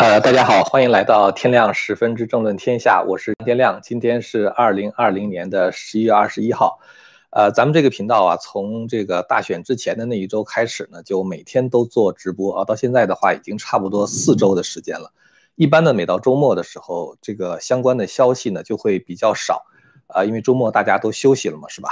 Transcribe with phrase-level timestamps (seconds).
[0.00, 3.78] 呃，大家好，欢迎来到天亮十分之政论天下，我是天亮。
[3.82, 6.80] 今天是二零二零年的十一月二十一号。
[7.28, 15.12] 呃，咱们这个频道啊，从这个大选之前的那一周开始呢，就每天都做直播啊，到现在的话已经差不多四周的时间了。
[15.54, 19.66] 一般呢，每到周末的时候，这个相关的消息呢就会比较少
[20.06, 21.90] 啊，因为周末大家都休息了嘛，是吧？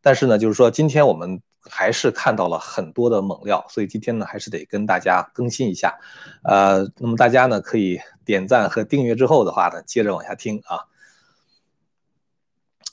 [0.00, 1.42] 但是呢，就是说今天我们。
[1.68, 5.98] 还是看到了很多的猛料，所以今天呢还是得跟大家更新一下，
[6.42, 10.78] 呃，那么大家呢可以点赞和订阅之后的话呢，接着往下听啊。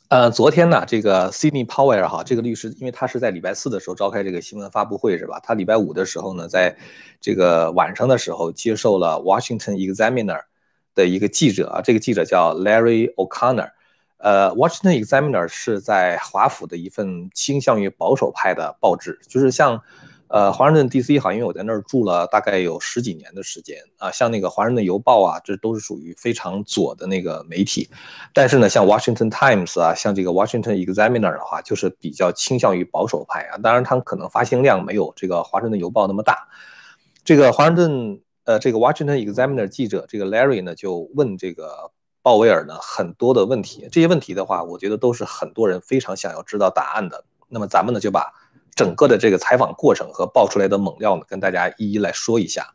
[0.10, 5.40] 呃，昨天呢这个 Sydney Powell 哈，这个律师，因为他是在礼拜四的时候召开这个新闻发布会是吧？
[5.44, 6.76] 他礼拜五的时候呢，在
[7.22, 10.42] 这个晚上的时候接受了 Washington Examiner
[10.96, 13.72] 的一个记者啊，这个记者叫 Larry O'Connor。
[14.18, 19.80] 呃，Washington Examiner 是在华府的一份倾向于保守派的报纸，就是像，
[20.28, 27.88] 呃，华盛顿 DC 哈，因为我在那儿住了大概有十几年的时间啊，像那个华盛顿邮报啊，这都是属于非常左的那个媒体，
[28.34, 36.48] 但是呢，像 Washington Times 啊，像这个 Washington Examiner 的话，就是比较倾向于保守派啊，当然它可能发行量没有这个华盛顿邮报那么大。
[37.24, 41.92] 这个华盛顿呃，这个 Washington Examiner 记者这个 Larry 呢，就问这个。
[42.28, 47.24] 鲍威尔呢很多的问题，这些问题的话，我觉得都是很多人非常想要知道答案的。
[47.48, 48.34] 那么咱们呢就把
[48.76, 52.74] 整个的这个采访过程和爆出来的猛料呢跟大家一一来说一下。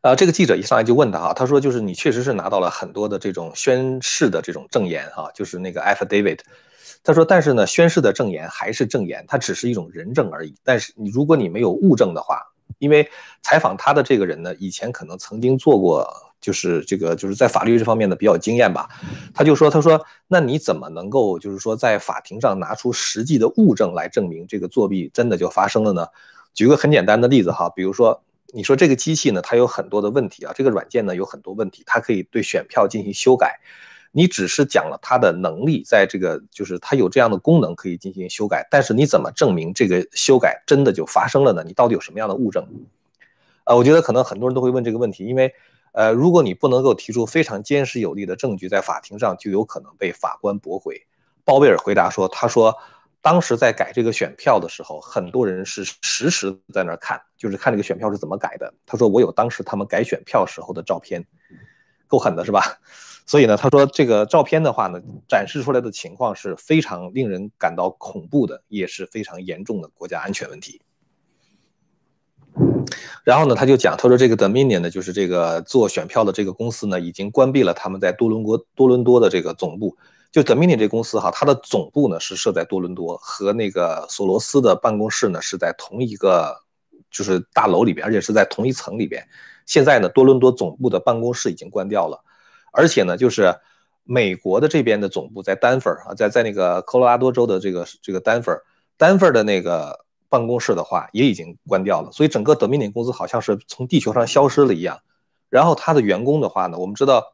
[0.00, 6.38] 呃，这个记者一上来就问他哈，他说就是你确实是拿到了很多的这种宣誓的这种证言哈，就是那个 affidavit。
[7.04, 10.54] 他说，但是呢，宣誓的证言还是证言，它只是一种人证而已。
[10.64, 12.40] 但是你如果你没有物证的话，
[12.78, 13.08] 因为
[13.42, 16.06] 采访他的这个人呢，以前可能曾经做过。
[16.40, 18.88] 就是这个，就是在法律这方面的比较经验吧。
[19.34, 26.06] 他就说：“他说，那你怎么能够就是说在法庭上拿出实际的物证来证明这个作弊真的就发生了呢？”
[26.54, 28.22] 举个很简单的例子哈，比如说
[28.54, 33.58] 你说这个机器呢，它有很多的问题啊，这个软件呢有很多问题，它可以对选票进行修改。
[34.12, 41.62] 你只是讲了它的能力，在这个就是它有这样的功能可以进行修改，但是你怎么证明这个修改真的就发生了呢？
[41.66, 42.66] 你到底有什么样的物证？
[43.64, 45.52] 呃，我觉得可能很多人都会问这个问题，因为。
[45.92, 50.94] 呃，如果你不能够提出非常坚实有力的证据，在法庭上就有可能被法官驳回。
[51.44, 52.76] 鲍威尔回答说：“他说，
[53.20, 58.72] 当时在改这个选票的时候，很多人是实时在那儿看，就是看这个选票是怎么改的。
[58.86, 61.26] 他说，我有当时他们改选票时候的照片，
[62.06, 62.78] 够狠的是吧？
[63.28, 70.80] 所以呢，他说这个照片的话呢，展示出来的情况是非常令人感到恐怖的，也是非常严重的国家安全问题。”
[73.22, 79.94] 然后呢，他就讲，他说这个 Dominion 呢，就是这个做选票的这个公司呢，已经关闭了他们在多伦多多伦多的这个总部。
[80.32, 86.56] 就 Dominion 这公司哈，它的总部呢是设在多伦多，和那个索罗斯的办公室呢是在同一个
[87.10, 89.22] 就是大楼里边，而且是在同一层里边。
[89.66, 92.24] 现在呢，多伦多总部的办公室已经关掉了，
[92.72, 93.54] 而且呢，就是
[94.04, 98.52] 美国的这边的总部在丹佛啊，在在那个科罗拉多州的这个这个丹佛，
[98.96, 100.04] 丹佛的那个。
[100.30, 105.00] 办公室的话也已经关掉了，所以整个德米尼公司好像是从地球上消失了一样。
[105.48, 107.24] 然后他的员工的话呢，我们知道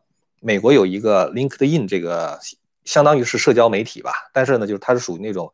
[0.40, 2.38] 美国有一个 LinkedIn 这个
[2.84, 5.52] 相当于是社交媒体吧，但是呢，就是它是属于那种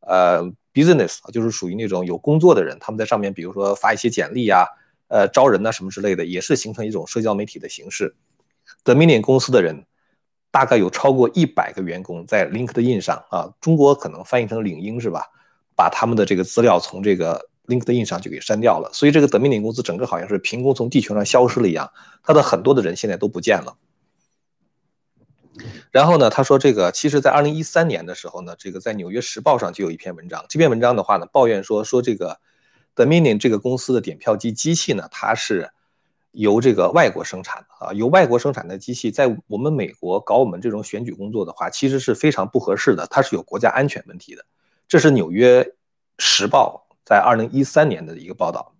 [0.00, 4.64] 呃 business，就是属于那种有工作的人，他们在上面比如说发一些简历啊，
[5.08, 8.16] 呃招人呐什么之类的，也是形成一种社交媒体的形式。
[8.88, 9.84] Dominion 公司的人
[10.50, 15.26] 大概有超过一百个员工在 LinkedIn 上啊，中国可能翻译成领英是吧？
[15.76, 23.76] 把他们的这个资料从这个 LinkedIn 上就给删掉了，所以这个 Dominion 公司整个好像是凭空从地球上消失了一样，他的很多的人现在都不见了。
[25.90, 32.38] 然后呢，他说这个其实，在二零一三年的时候呢，这个在《纽约时报》上就有一篇文章，这篇文章的话呢，抱怨说说这个
[32.96, 35.70] Dominion 这个公司的点票机机器呢，它是
[36.38, 44.44] 由这个外国生产的啊，由外国生产的机器在我们美国搞我们这种选举工作的话，其实是非常不合适的，它是有国家安全问题的。
[44.86, 45.74] 这是《纽约
[46.18, 48.72] 时报》在二零一三年的一个报道。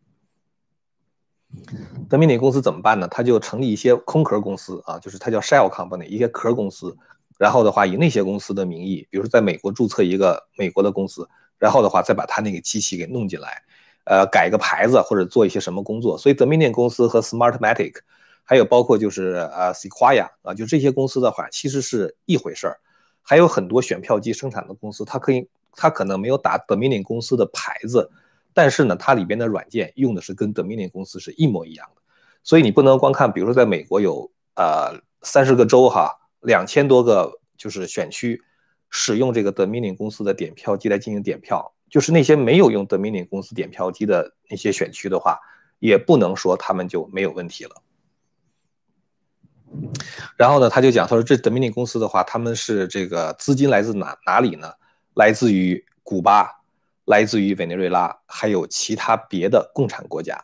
[2.09, 3.09] 德米尼公司怎么办呢？
[3.09, 6.97] 他就成立一些空壳公司啊，就是它叫 shell company，一些壳公司。
[7.39, 11.29] 然后的话，以那些公司的名义，比如说在美国注册一个美国的公司，
[11.59, 13.63] 然后的话再把它那个机器给弄进来，
[14.09, 16.17] 呃，改个牌子或者做一些什么工作。
[16.17, 17.95] 所以 Dominion 公司和 Smartmatic，
[18.43, 22.81] 还有包括就是呃 Sequoia 啊，就这些公司的话，其实是一回事儿。
[23.23, 25.49] 还有很多选票机生产的公司，它可以。
[25.81, 28.11] 它可能没有打 Dominion 公司的牌子，
[28.53, 32.03] 但是呢，它里边的软件用的是跟 Dominion 公司是一模一样的，
[32.43, 38.43] 所以你不能光看，比如说在美国有呃三十个州哈，两千多个就是选区
[38.91, 45.39] 使用这个 Dominion 公司的点票机来进行点票，就是那些没有用 Dominion 公司点票机的那些选区的话，
[45.79, 47.83] 也不能说他们就没有问题了。
[50.37, 54.73] 然后呢，他就讲，他说这 Dominion 公司的话，他们是这个资金来自哪哪里呢？
[55.15, 56.49] 来自于古巴，
[57.05, 60.43] 来自于委内瑞拉，还有其他别的共产国家。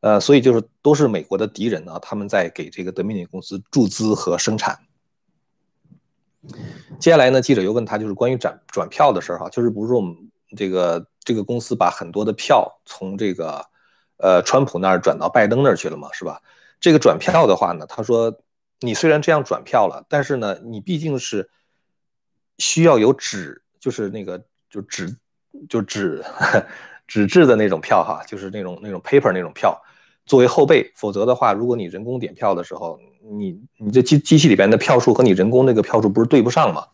[0.00, 4.78] 呃，所以就是都是美国的敌人呢，他们在给这个 dominic 公司注资和生产。
[6.98, 13.64] 接下来呢，记者又问他，就是关于转转票的事儿哈，就是不是我们这个这个公司把很多的票从这个
[14.16, 16.40] 呃川普那儿转到拜登那儿去了嘛，是吧？
[16.80, 18.34] 这个转票的话呢，他说
[18.80, 21.50] 你虽然这样转票了，但是呢，你毕竟是
[22.58, 25.16] 需要有纸，就是那个就纸
[25.68, 26.24] 就纸
[27.06, 29.80] 纸质的那种票哈，就是那种那种 paper 那种票。
[30.26, 33.00] 作为后备，否则的话，如果你人工点票的时候，
[33.32, 36.86] 你你这机机器里边的票数和你人工那个票数不是对不上吗？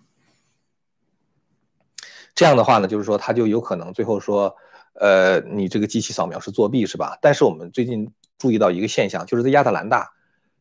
[2.36, 4.54] 这样的话呢，就是说它就有可能最后说，
[4.92, 7.18] 呃，你这个机器扫描是作弊是吧？
[7.20, 10.08] 但是我们最近注意到一个现象，就是在亚特兰大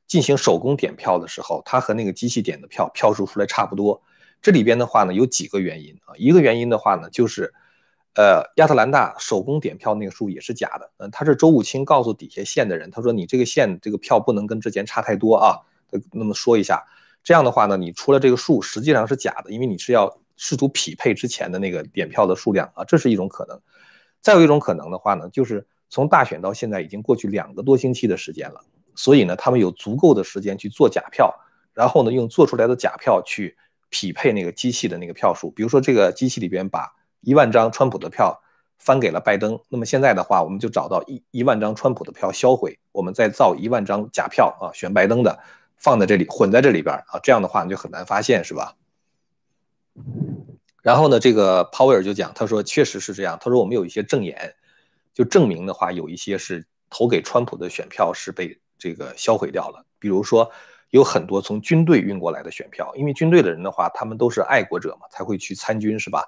[0.08, 4.02] 进行手工点票的时候，它和那个机器点的票票数出来差不多。
[4.42, 7.54] 这里边的话呢，有几个原因啊，一个原因的话呢，就是。
[8.18, 10.90] 呃，亚特兰大手工点票那个数也是假的。
[11.00, 15.60] 嗯，他是周武清告诉底下县的人，他说你这个县这个票不能跟之前差太多啊。
[16.14, 16.82] 那么说一下，
[17.26, 23.60] 这样的话呢，你出了这个数实际上是假的，因为你是要试图匹配之前的那个点票的数量啊，这是一种可能。
[24.22, 28.62] 再有一种可能的话呢，就是从大选到现在已经过去两个多星期的时间了，
[28.96, 31.34] 所以呢，他们有足够的时间去做假票，
[31.74, 33.56] 然后呢，用做出来的假票去
[33.90, 35.52] 匹配那个机器的那个票数。
[35.52, 36.94] 比如说这个机器里边把。
[37.22, 38.40] 一万张川普的票
[38.78, 45.40] 翻给了拜登，那么现在的话，我们就找到一一万张川普的票销毁，我们再造一万张假票啊，选拜登的
[45.76, 48.76] 放在这里混在这里边啊，这样的话你就很难发现，是吧？
[50.82, 54.54] 然后呢，这个鲍威尔就讲，他说确实是这样，他说我们有一些证言，
[55.14, 60.50] 就证明的话，有一些是投给川普的选票是被这个销毁掉了，比如说
[60.92, 66.24] 有很多从军队运过来的选票，因为军队的人的话，他们都是爱国者嘛，才会去参军，是吧？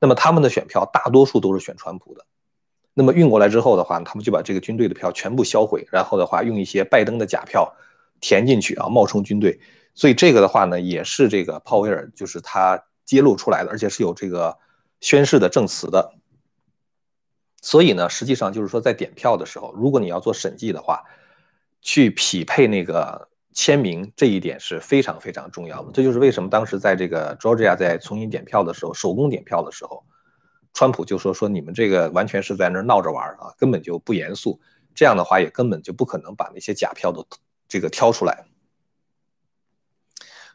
[0.00, 2.24] 那么他们的选票大多数都是选川普的，
[2.94, 7.72] 那么运过来之后的话，他们就把这个军队的票全部销毁，然后的话用一些拜登的假票
[8.20, 9.60] 填进去啊，冒充军队。
[9.94, 14.56] 所以这个的话呢，也是这个鲍威尔就是他揭露出来的，而且是有这个
[15.00, 16.14] 宣誓的证词的。
[17.60, 21.02] 所以呢，实际上就是说在点票的时候，如果你要做审计的话，
[21.82, 23.28] 去匹配那个。
[23.52, 30.04] 签名这一点是非常非常重要的，这就是为什么当时在这个 Georgia 在重新点票的时候，手工点票的时候，
[30.72, 34.60] 川普就说说你们这个完全是在那儿闹着玩啊，根本就不严肃，
[34.94, 37.26] 这样的话也根本就不可能把那些假票都
[37.66, 38.46] 这个挑出来。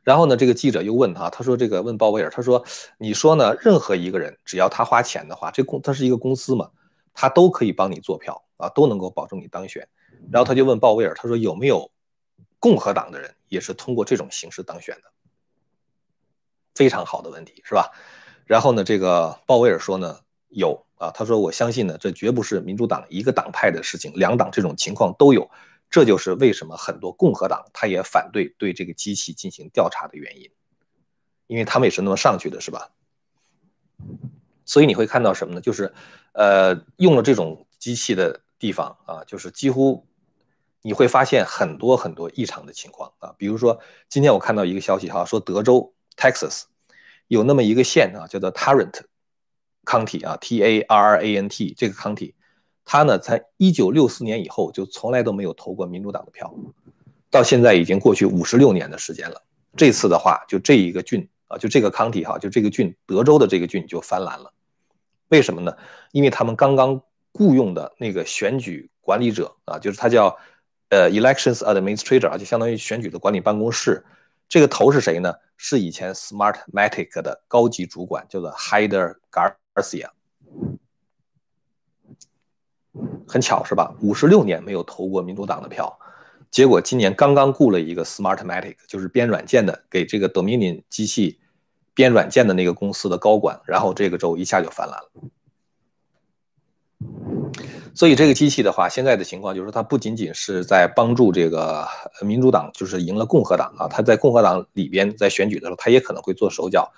[0.06, 2.63] 然后呢，这个记者又问他，他说这个问鲍威尔，他说
[2.98, 3.54] 你说呢？
[3.60, 6.69] 任何一个人只要他花钱的话，这公他是一个公司嘛，
[7.13, 9.86] 他都可以帮你做票啊，都能够保证你当选。
[10.31, 11.92] 然后他就问鲍威尔，他说有没有？
[12.57, 15.04] 共和党的人也是通过这种形式当选的，
[16.74, 17.92] 非常好的问题，是吧？
[18.46, 20.18] 然后呢，这个鲍威尔说呢，
[20.50, 25.48] 有啊，他说我相信呢，这绝不是民主党一个党派的事情，两党这种情况都有，
[25.96, 30.52] 这就是为什么很多共和党他也反对对这个机器进行调查的原因，
[31.48, 32.92] 因为他们也是那么上去的，是吧？
[34.66, 35.62] 所以你会看到什么呢？
[35.62, 35.94] 就是，
[36.34, 40.06] 呃，用了这种机器的地方啊，就是几乎。
[40.82, 46.64] 你会发现很多很多异常的情况啊，比如说今天我看到一个消息哈，说德州 Texas
[47.28, 49.00] 有那么一个县啊，叫做 Tarrant
[49.86, 52.34] County 啊，T A R R A N T 这个 county，
[52.86, 56.54] 他呢在一九六四年以后就从来都没有投过民主党的票，
[57.30, 59.42] 到现在已经过去五十六年的时间了。
[59.75, 64.54] 这次的话，就这一个郡啊，就这个 county 哈，就这个郡，德州的这个郡就翻蓝了。
[65.30, 65.75] 为什么呢？
[66.12, 67.01] 因为他们刚刚
[67.32, 70.38] 雇佣的那个选举管理者啊，就是他叫。
[70.89, 74.06] 呃，elections administrator 啊，就相当于选举的管理办公室。
[74.48, 75.34] 这个头是谁呢？
[75.58, 80.10] 是以前 Smartmatic 的高级主管，叫做 Hyder Garcia。
[83.28, 83.94] 很巧是吧？
[84.02, 85.98] 五十六年没有投过民主党的票，
[86.50, 91.40] 结果今年刚刚雇了一个 Smartmatic，就是编软件的，给这个 Dominion 机器
[91.94, 95.10] 编软件的那个公司的高管，然后这个州一下就翻蓝了。
[97.94, 101.88] 所以这个机器的话，现在的情况就是，它不仅仅是在帮助这个
[102.22, 106.92] 民主党，就是赢了共和党啊，它在共和党里边在选举的时候，它也可能会做手脚，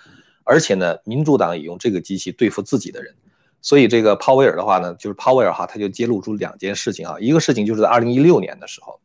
[0.44, 3.13] 而且呢，民主党也用这个机器对付自己的人。
[3.62, 9.00] 所以这个鲍威尔的话呢，就是鲍威尔哈，他就揭露出两件事情啊，一个事情就是在二零一六年的时候，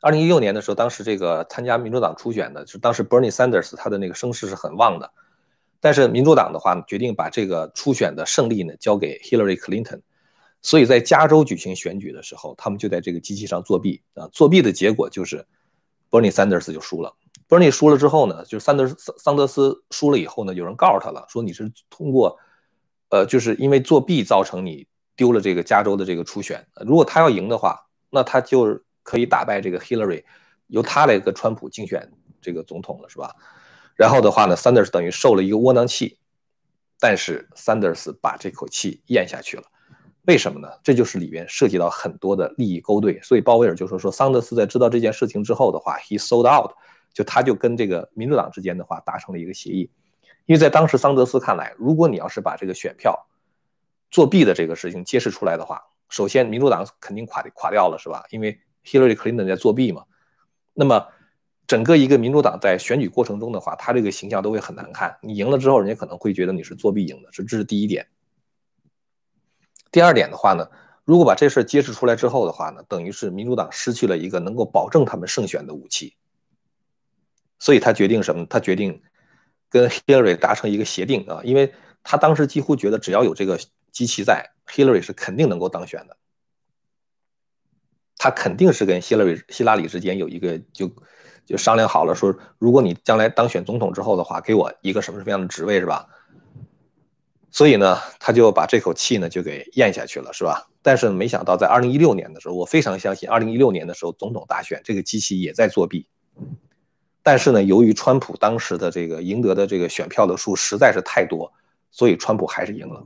[0.00, 5.10] 二零一六年的时候，当时这个参加民主党初选的，就当时 Bernie Sanders 他的那个声势是很旺的，
[5.80, 10.00] 但是民主党的话决定把这个初选的胜利呢交给 Hillary Clinton。
[10.62, 15.46] 所以在加州举行选举的时候，他们就在这个机器上作弊啊，作弊的结果就是
[16.10, 17.14] Bernie Sanders 就输了。
[17.46, 22.38] Bernie 输了之后呢，就是桑德斯桑德斯输了以后呢，有人告诉他了，说你是通过，
[23.10, 26.66] 呃，就是因为作弊造成你丢了这个加州的这个初选。
[26.84, 27.78] 如果他要赢的话，
[28.10, 30.24] 那他就可以打败这个 Hillary，
[30.66, 33.34] 由他来跟川普竞选这个总统了，是吧？
[33.94, 36.18] 然后的话呢，Sanders 等于受了一个窝囊气，
[36.98, 39.64] 但是 Sanders 把这口气咽下去了。
[40.26, 40.68] 为什么呢？
[40.82, 43.20] 这就是里边涉及到很多的利益勾兑。
[43.22, 46.72] 所以鲍威尔就说说桑德斯在知道这件事情之后的话，he sold out。
[47.12, 49.88] 就他就跟这个民主党之间的话达成了一个协议，
[50.46, 53.26] 因为在当时桑德斯看来，如果你要是把这个选票
[54.10, 58.24] 作弊的这个事情揭示出来的话，首先民主党肯定垮垮掉了，是吧？
[58.30, 60.04] 因为 Hillary Clinton 在作弊嘛。
[60.74, 61.06] 那么
[61.66, 65.16] 整个一个民主党在选举过程中的话，他这个形象都会很难看。
[65.22, 68.06] 你赢了之后，人家可能会觉得你是作弊赢的，这这是第一点。
[69.90, 70.68] 第二点的话呢，
[71.04, 76.14] 如果把这事揭示出来之后的话呢，等于是民主党失去了一个能够保证他们胜选的武器。
[77.58, 78.44] 所以他决定什么？
[78.46, 79.00] 他决定
[79.74, 83.58] 跟 Hillary 达成一个协定啊，因为他当时几乎觉得只要有这个
[83.90, 86.16] 机器在，Hillary 是肯定能够当选的。
[88.16, 90.88] 他肯定是跟希拉里希拉里之间有一个就
[91.44, 96.06] 就商量好了，说如果你将来当选总统之后的话，给我一个什么什么样的职位是吧？
[97.50, 100.68] 所以呢，他就把这口气呢就给咽下去了，是吧？
[100.82, 106.06] 但是没想到在二零一六年的时候，我非常相信二零一六年的时候总统大选这个机器也在作弊。
[107.24, 111.50] 但是呢，由于川普当时的这个赢得的这个选票的数实在是太多，
[111.90, 113.04] 所以川普还是赢了。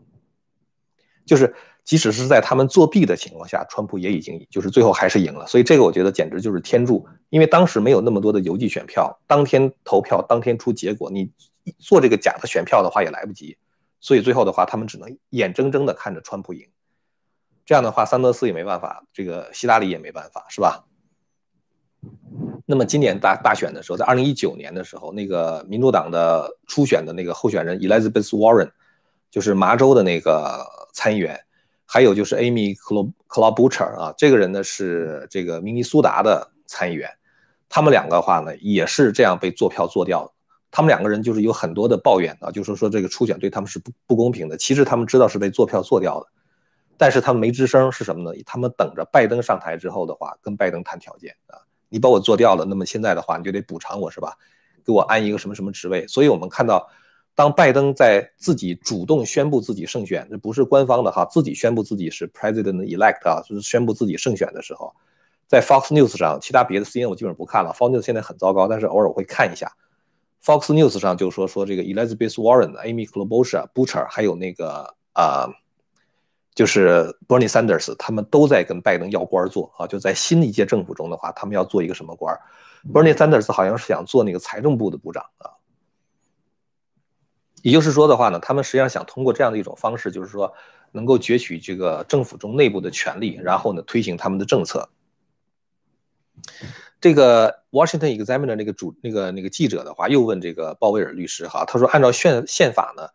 [1.25, 5.47] 就是即使是在他们作弊的情况下，川普也已经就是最后还是赢了。
[5.47, 11.31] 所以这个我觉得简直就是天助，因为当时没有那么多的邮寄选票，当天投票当天出结果，你
[11.79, 13.57] 做这个假的选票的话也来不及。
[14.01, 16.67] 所以最后的话，他们只能眼睁睁的看着川普赢。
[17.65, 20.87] 这样的话，桑德斯也没办法，这个希拉里也没办法，是吧？
[22.71, 28.71] 那么今年大大选的时候，在二零一九年的时候，那个民主党的初选的那个候选人 Elizabeth Warren，
[29.31, 31.41] 就是麻州的那个参议员，
[31.87, 32.77] 还有就是 Amy
[33.27, 37.09] Klobuchar 啊，这个人呢是这个明尼苏达的参议员，
[37.71, 40.33] 他们两个的话呢也是这样被做票做掉的。
[40.71, 44.59] 他们两个人就是有很多的抱怨啊，就是说这个初选对他们是不不公平的。
[44.59, 46.27] 其实他们知道是被做票做掉的，
[46.99, 48.39] 但是他们没吱声是什么呢？
[48.45, 51.57] 他们等着拜登上台之后的话，跟拜登谈条件啊。
[51.89, 54.37] 你把我做掉了，那么现在的话你就得补偿我是吧？
[54.85, 56.07] 给我安一个什么什么职位？
[56.07, 56.89] 所以我们看到，
[57.35, 64.95] 当拜登在自己主动宣布自己胜选，这不是官方的哈，自己宣布自己是 president elect 啊，就是宣布自己胜选的时候，
[65.47, 69.71] 在 Fox News 上，其他别的 CNN 我基本上不看了，Fox News 现在很糟糕，但是偶尔我会看一下。
[70.45, 75.49] Fox News 上就说说这个 Elizabeth Warren、Amy Klobuchar、Butcher 还有那个啊。
[76.59, 82.37] 就是 Bernie Sanders，他们都在跟拜登要官做啊，就在新一届政府中的话，他们要做一个什么官
[82.93, 85.55] ？Bernie Sanders 好像是想做那个财政部的部长啊。
[87.63, 90.53] 也就是说的话呢，他们实际上想通过这样的一种方式，就是说
[90.91, 94.89] 能够攫取这个政府中内部的权利，然后呢推行他们的政策。
[97.01, 103.07] 这个 Washington Examiner 那个主那个那个记者的话，又问这个鲍威尔律师哈，他说按照宪宪法呢？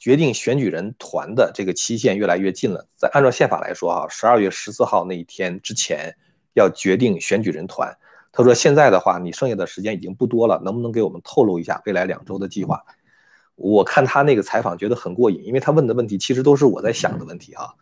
[0.00, 2.88] 决定选举人团的这个期限越来越近了。
[2.96, 6.16] 在按照宪法来说，哈，十二月十四号那一天之前
[6.54, 7.96] 要决定选举人团。
[8.32, 12.82] 他说：“现在的话，你剩下的时间已经不多了，能不能给我们透露一下未来两周的计划？”
[13.56, 17.74] 我看他那个采访觉得很过瘾，因为他问的问题其实都是我在想的问题啊。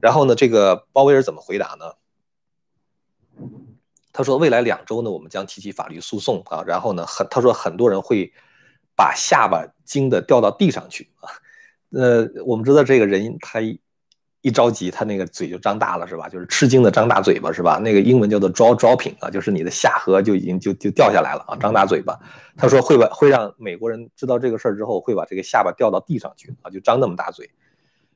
[0.00, 1.94] 然后呢，这个鲍威尔怎么回答呢？
[4.12, 6.62] 他说：“未来两周呢，我们将提起法律诉讼啊。
[6.64, 8.32] 然后呢，很他说很多人会
[8.94, 11.32] 把下巴惊的掉到地上去啊。”
[11.96, 13.60] 呃，我们知道这个人他
[14.42, 16.28] 一着急，他那个嘴就张大了，是吧？
[16.28, 17.80] 就是吃惊的张大嘴巴，是吧？
[17.82, 22.16] 那个英文叫做 jaw dropping 啊，就是你的下颌就已经就就掉下来了啊，张大嘴巴。
[22.56, 27.50] 他说会把会让美国人知道这个事儿之后，会把这个下巴掉到地上去啊，就张那么大嘴。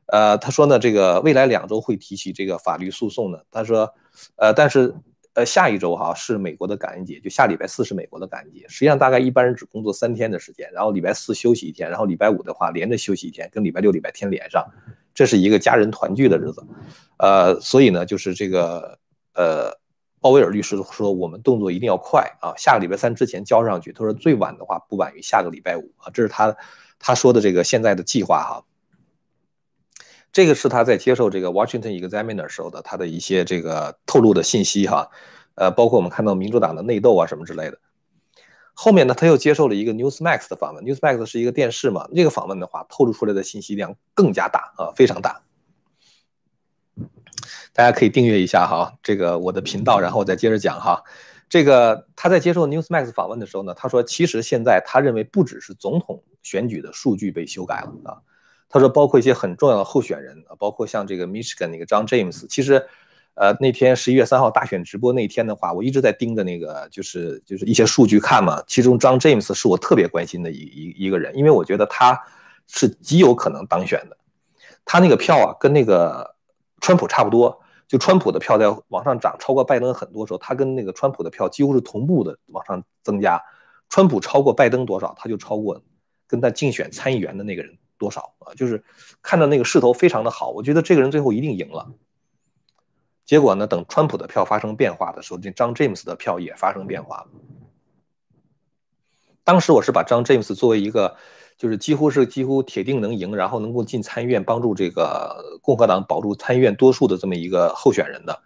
[0.06, 3.38] 呃，他说呢，这个未来两周会提起这个法律诉讼呢。
[3.50, 3.92] 他说，
[4.36, 4.94] 呃，但是。
[5.40, 8.66] 呃，下一周哈是美国的感恩节，就下礼拜四是美国的感恩节。
[8.68, 14.62] 实际上，大概一般人只工作三天的时间，然后礼拜四休息一天，然后礼拜五的话连着休息一天，跟礼拜六、礼拜天连上，
[15.14, 16.62] 这是一个家人团聚的日子。
[17.16, 18.98] 呃，所以呢，就是这个
[19.32, 19.74] 呃，
[20.20, 23.92] 鲍威尔律师说，我们动作一定要快啊，下个礼拜三之前交上去。
[23.92, 26.54] 他说最晚的话不晚于下个礼拜五啊，这是他
[26.98, 28.62] 他说的这个现在的计划哈。
[30.32, 35.10] 这个是他在接受这个 Washington Examiner 时候的他的一些这个透露的信息哈，
[35.54, 37.78] 呃，包括我们看到民主党的内斗啊什么之类的。
[38.72, 45.42] 后面呢，他又接受了一个 Newsmax 的访问，Newsmax 是一个电视嘛，那个访问的话透露出来的信息量更加大啊，非常大。
[47.72, 51.02] 大家可以订阅一下哈，这个我的频道，然后我再接着讲哈。
[51.48, 58.22] 这个他在接受 Newsmax 访问的时候呢，他说，其实现在他认为不只是总统选举的数据被修改了啊，
[58.70, 62.82] 他说包括一些很重要的候选人啊，包括像这个 Michigan 那个 John James，其实，
[63.34, 72.18] 呃，那天十一月三号大选直播那天的话，我一直在盯着那个就是就是一些数据看嘛，其中 John James 是我特别关心的一一一个人，因为我觉得他
[72.68, 74.16] 是极有可能当选的，
[74.84, 76.34] 他那个票啊跟那个
[76.80, 77.60] 川普差不多。
[77.88, 83.42] 就川普的票在往上涨，超过拜登很多时候，他跟那个川普的票几乎是同步的往上增加。
[83.88, 85.82] 川普超过拜登多少，他就超过
[86.28, 88.50] 跟他竞选参议员的那个人多少啊？
[88.54, 88.82] 就是
[89.22, 91.92] 看到那个势头非常的好，我觉得这个人最后一定赢了。
[93.24, 97.26] 结果呢，等川普的票发生变化的时候，这张 James 的票也发生变化了。
[99.44, 101.16] 当时我是把张 James 作为一个。
[101.60, 108.42] 就是几乎是几乎铁定能赢，然后能够进参议院，帮助这个共和党保住参议院多数的这么一个候选人的，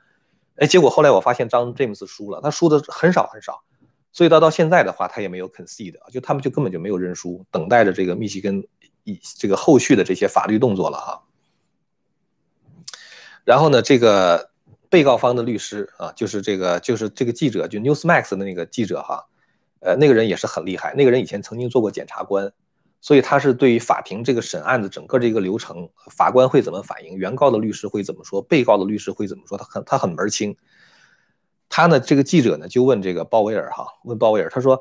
[0.57, 3.63] 哎，结果后来我发现张詹姆斯输了，他输的很少很少，
[4.11, 8.67] 所以到到现在的话，他也没有 concede，就他们就根本就没有认输，等待着这个密西根
[9.05, 11.23] 以这个后续的这些法律动作了哈。
[13.45, 14.51] 然后呢，这个
[14.91, 19.27] 被告方的律师啊，就是这个就是这个记者，就 Newsmax 的那个记者哈，
[19.81, 22.53] 呃，那个人也是很厉害，那个人以前曾经做过检察官。
[23.01, 30.57] 所以他是对于法庭这个审案的整个这个流程，法官会怎么反应，原告的律师会怎么说，被告的律师会怎么说，他很他很门清。
[31.69, 34.81] 他呢，这个记者呢就问这个鲍威尔哈，问鲍威尔，他说，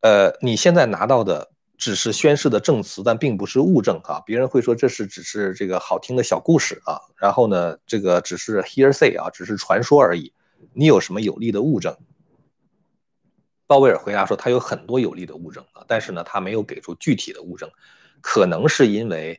[0.00, 4.20] 呃，你现在拿到的只是宣誓的证词，但并不是物证啊。
[4.26, 10.32] 别人会说这是只是这个好听的小故事啊，然后呢，这个只是 hearsay 啊，只是传说而已。
[10.74, 11.96] 你有什么有力的物证？
[13.66, 17.70] 鲍威尔回答说：“他有很多有力的物证啊，但是呢，他没有给出具体的物证，
[18.20, 19.38] 可能是因为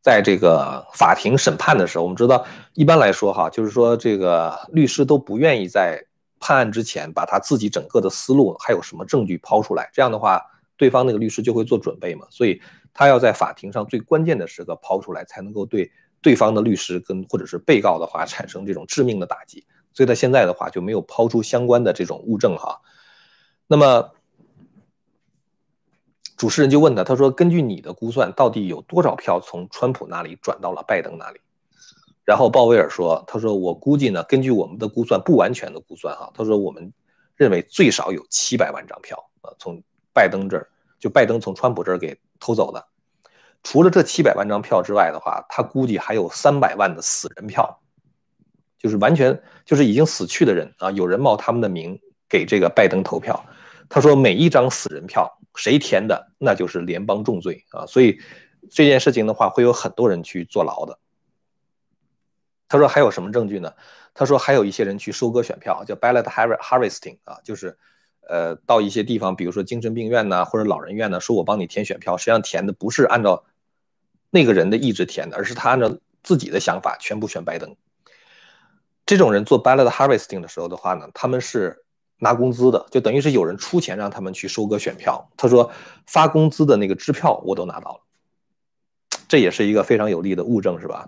[0.00, 6.00] 在这个法庭审判的时候，我们知道，一般来说哈，就是说这个律师都不愿意在
[6.38, 10.40] 判案之前把他自己整个的思路还有什么证据抛出来，这样的话，
[10.76, 12.60] 对方那个律师就会做准备嘛，所以
[12.92, 22.80] 他要在法庭上最关键的时刻抛出来，才能够对对方的律师跟或者是被告的话产生这种致命的打击，所以他现在的话就没有抛出相关的这种物证哈。”
[23.66, 24.10] 那么，
[26.36, 31.40] 主持人就问他，他说：“根据你的估算，到底有多少票从川普那里转到了拜登那里？”
[32.24, 36.92] 然后鲍威尔说：“他说我估计呢，根据我们的估算，不完全的估算哈，他说我们
[37.36, 39.82] 认为最少有七百万张票啊，从
[40.14, 42.86] 拜登这儿就拜登从川普这儿给偷走的。
[43.62, 47.82] 除了这七百万张票之外的话，他估计还有三百万的死人票，
[48.78, 53.44] 就是完全就是已经死去的人啊，有人冒他们的名。”给这个拜登投票，
[53.88, 57.86] 他说每一张死人票谁填的，那就是联邦重罪啊！
[57.86, 58.18] 所以
[58.70, 60.98] 这件事情的话，会有很多人去坐牢的。
[62.66, 63.72] 他说还有什么证据呢？
[64.14, 67.78] 他说还有一些人去收割选票，叫 ballot harvesting 啊，就是
[68.28, 73.44] 呃到一些地方，比如说精神病院呐或者老人院呢，说我帮你填选票，实际上填的不是按照
[74.30, 77.74] 那个人的意志填的，而是他按照自己的想法全部选拜登。
[79.06, 81.80] 这种人做 ballot harvesting 的时候的话呢，他们是。
[82.18, 85.28] 拿工资的，就等于是有人出钱让他们去收割选票。
[85.36, 85.70] 他说
[86.06, 88.00] 发工资的那个支票我都拿到了，
[89.28, 91.06] 这也是一个非常有利的物证，是吧？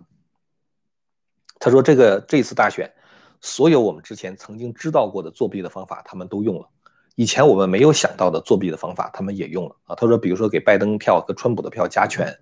[1.59, 2.93] 他说这个这次大选，
[3.41, 6.69] 所有我们之前曾经知道过的作弊的方法，他们都用了；
[7.17, 9.95] 以前我们没有想到的作弊的方法，他们也用了啊。
[9.97, 12.33] 他说，比如说给拜登票和川普的票加权，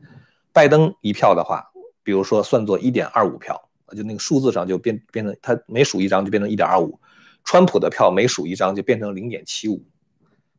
[0.53, 1.65] 拜登一票的话，
[2.03, 7.01] 比如说算作一点二五票，就那个数字上就变变成他每数一张就变成一点二五。
[7.45, 9.85] 川普的票每数一张就变成零点七五，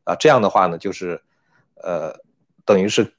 [0.03, 1.19] 啊，这样的话呢，就是，
[1.83, 2.15] 呃，
[2.63, 3.11] 等于是，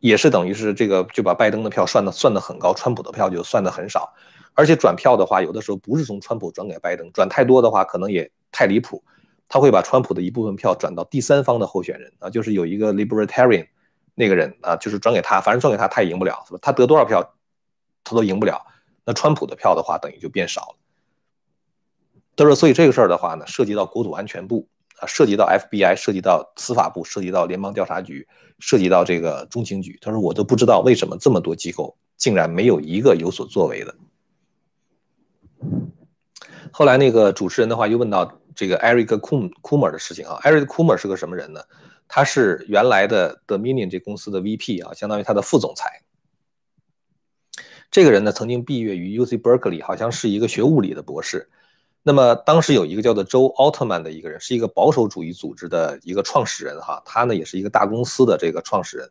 [0.00, 4.12] 也是等于是这个就把拜登的票算的算的很高，川普的票就算的很少，
[4.54, 9.04] 而且转票的话，有的时候不是从川普转给拜登，转太多的话可能也太离谱，
[9.48, 13.66] 他会把川普的一部分票转到第三方的候选人啊，就是有一个 libertarian
[14.14, 16.58] 那个人啊，就是转给他，反正转给他他也赢不了，是吧？
[16.62, 17.34] 他得多少票，
[18.02, 18.60] 他都赢不了，
[19.04, 20.76] 那川普的票的话等于就变少了。
[22.38, 28.28] 他说：“所以这个事儿的话呢，涉及到国土安全部啊，涉及到 FBI，涉及到司法部，涉及到联邦调查局，
[28.58, 29.98] 涉及到这个中情局。
[30.02, 33.94] 他说我都不知道为什么这么多机构竟然没有一个有所作为的。”
[36.70, 41.60] 后来那个主持人的话又问到这个 Eric Kum Kummer 的事情啊，Eric Kummer 是个什么人呢？
[42.08, 46.02] 他是原来的 Dominion 这公司的 VP 啊，相当于他的副总裁。
[47.90, 51.48] 这个人呢，曾经毕业于 UC Berkeley，好像是一个学物理的博士。
[52.02, 59.10] 那么当时有一个叫做周奥特曼的一个人，是一个保守主义组织的一个创始人哈，他呢也是一个大公司的这个创始人，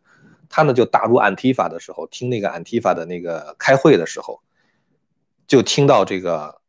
[0.50, 4.42] 他呢就打入 Antifa 的时候，听那个 Antifa 的那个开会的时候，
[5.46, 6.62] 就听到这个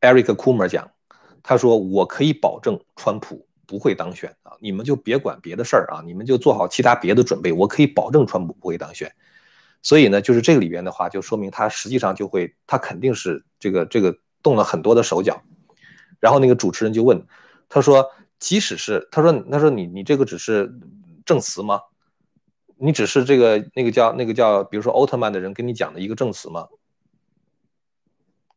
[0.00, 0.90] Eric Coomer 讲，
[1.44, 9.14] 他说我可以保证川普不会当选啊，你们就别管别的事儿啊，你们就做好其他别的准备，我可以保证川普不会当选。
[9.82, 15.40] 所以呢，就是这个里边的话，就说明他实际上就会，他肯定是这个这个动了很多的手脚。
[16.18, 17.22] 然后那个主持人就问，
[17.68, 20.72] 他说，即使是他说他说你你这个只是
[21.26, 21.78] 证词吗？
[22.76, 26.66] 你只是这个那个叫那个叫比如说奥特曼的人跟你讲的一个证词吗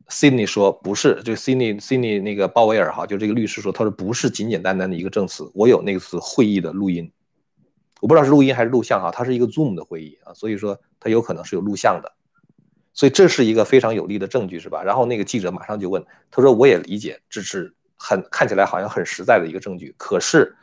[0.10, 7.12] ？Sydney 说不是，就 Sydney Sydney 那个鲍威尔哈，就这个律师说，他说不是简简单单的一个证词，我有那次会议的录音。
[8.00, 12.14] 我不知道是录音还是录像哈，它是一个 Zoom 的会议啊，所以说它有可能是有录像的，
[12.94, 14.84] 所以这是一个非常有力的证据，是吧？
[14.84, 20.56] 然后那个记者马上就问，他说：“我也理解，这是很看起来好像很实在的一个证据，可是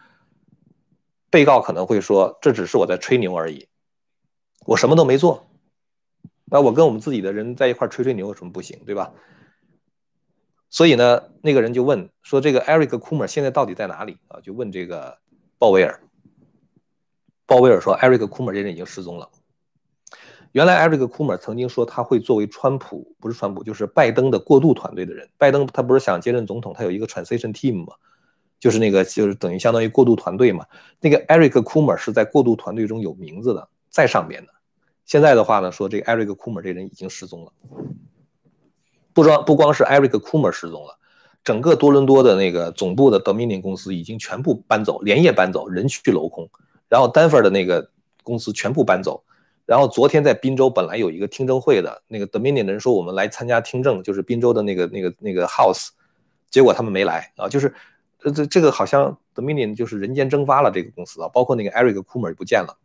[1.29, 3.67] 被告可能会说，这只是我在吹牛而已，
[4.65, 5.49] 我什么都没做，
[6.45, 9.13] 那我跟我们自己的人在一块吹吹牛有什么不行，对吧？
[10.75, 14.41] 所以呢，那个人就问说，这个 Eric Coomer 现在到底在哪里啊？
[14.41, 15.19] 就问这个
[15.57, 16.01] 鲍威尔。
[17.47, 19.31] 鲍威尔说：“Eric Coomer 这人已经失踪了。
[20.51, 25.29] 原来，Eric Coomer 曾经说他会作为川普，不是川普，就是拜登的过渡团队的人。
[25.39, 27.95] 拜登他不是想接任总统，他有一个 transition team 嘛，
[28.59, 30.67] 就是那个就是等于相当于过渡团队嘛。
[30.99, 34.53] 那个 Eric Coomer 是在过渡团队中有名字的，在上边的。
[35.05, 37.53] 现在的话呢，说这个 Eric Coomer 这人已经失踪了。
[39.15, 40.99] 不光不光是 Eric Coomer 失踪了，
[41.43, 46.51] 整个多伦多的那个总部的 Dominion 公司已经全部搬走，连夜搬走，人去楼空。”
[46.91, 47.91] 然后丹佛的那个
[48.23, 49.25] 公司全部搬走，
[49.67, 55.89] 然后昨天在滨州本来有一个听证会的那个 Dominion 的人说我们来参加听证，就是滨州的那个那个那个 House，
[56.51, 57.75] 结果他们没来啊，就是
[58.19, 62.79] 这这这个好像 Dominion 就是人间蒸发了这个公司啊，包括那个 Eric Coomer 不见了。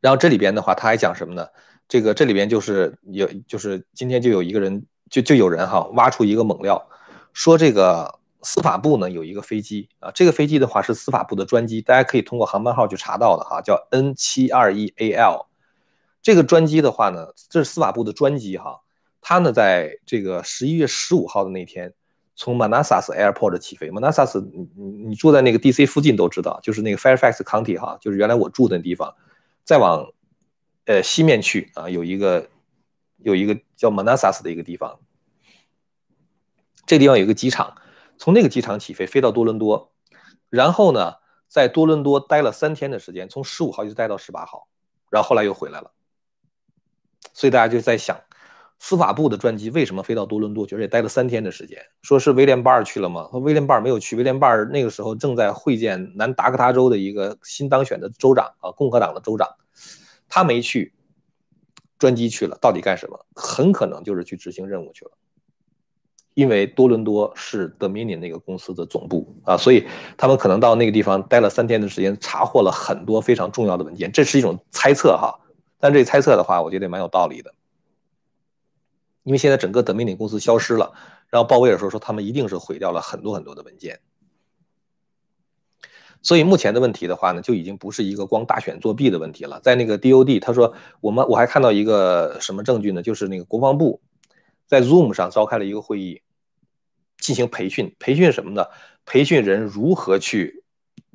[0.00, 1.48] 然后这里边的话他还讲什么呢？
[1.88, 6.88] 这个这里边就是有就是今天就有一个人就就有人哈挖出一个猛料，
[7.32, 8.20] 说这个。
[8.46, 15.46] 司法部呢有一个飞机啊，这个飞机的话是司法部的专机，大家可以通过航班号去查到的哈，叫 N 七二一 AL。
[16.20, 18.82] 这个专机的话呢，这是司法部的专机哈，
[19.22, 21.94] 它呢在这个十一月十五号的那天
[22.36, 23.90] 从 Manassas Airport 起飞。
[23.90, 29.14] Manassas，你你你住在那个 DC 附近都知道，就是那个 Fairfax County 哈，就是原来我住的地方。
[29.64, 30.06] 再往
[30.86, 32.48] 呃西面去啊，有一个
[33.18, 35.00] 有一个叫 Manassas 的一个地方，
[36.86, 37.76] 这地方有一个机场。
[38.16, 39.92] 从那个机场起飞，飞到多伦多，
[40.48, 41.14] 然后呢，
[41.48, 44.68] 在多伦多待了三天的时间，从十五号一直待到十八号，
[45.10, 45.90] 然后后来又回来了。
[47.32, 48.16] 所以大家就在想，
[48.78, 51.84] 司法部的专机为什么飞到多伦多，觉得也待了三天的时间？
[52.02, 53.28] 说是威廉巴尔去了吗？
[53.32, 59.48] 威廉巴尔没有去，威廉巴尔那个时候正在会见南达科他州的一个新当选的州长啊，共和党的州长，
[60.34, 60.92] 他没去，
[61.96, 63.24] 专机去了，到底干什么？
[63.36, 65.12] 很可能就是去执行任务去了。
[66.34, 74.10] 因为多伦多是 Dominion 那个公司的总部啊，所以他们可能到那个地方待了三天的时间，查获了很多非常重要的文件。
[74.10, 75.38] 这是一种猜测哈，
[75.78, 77.54] 但这猜测的话，我觉得也蛮有道理的。
[79.22, 80.92] 因为现在整个 Dominion 公司消失了，
[81.28, 84.00] 然后鲍威尔说说他们一定是毁掉了很多很多的文件。
[86.24, 89.60] 所以目前的问题的话呢，就已经不是一个光大选作弊的问题了。
[89.60, 93.00] 在那个 DOD，他说我们我还看到一个什么证据呢？
[93.00, 94.00] 就是那个国防部
[94.66, 96.20] 在 Zoom 上召开了一个会议。
[97.16, 98.66] 进行培训，培训什么呢？
[99.06, 100.62] 培训人如何去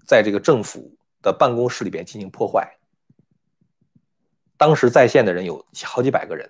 [0.07, 2.77] 在这个政府的办公室里边进行破坏。
[4.57, 6.49] 当时在线的人有好几百个人，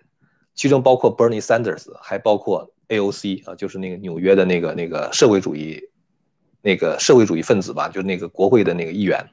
[0.53, 5.88] 其中包括 Bernie Sanders，还包括 AOC 啊，就是那个纽约的那个那个社会主义
[6.61, 9.25] 那个社会主义分子吧，就是那个国会的那个议员。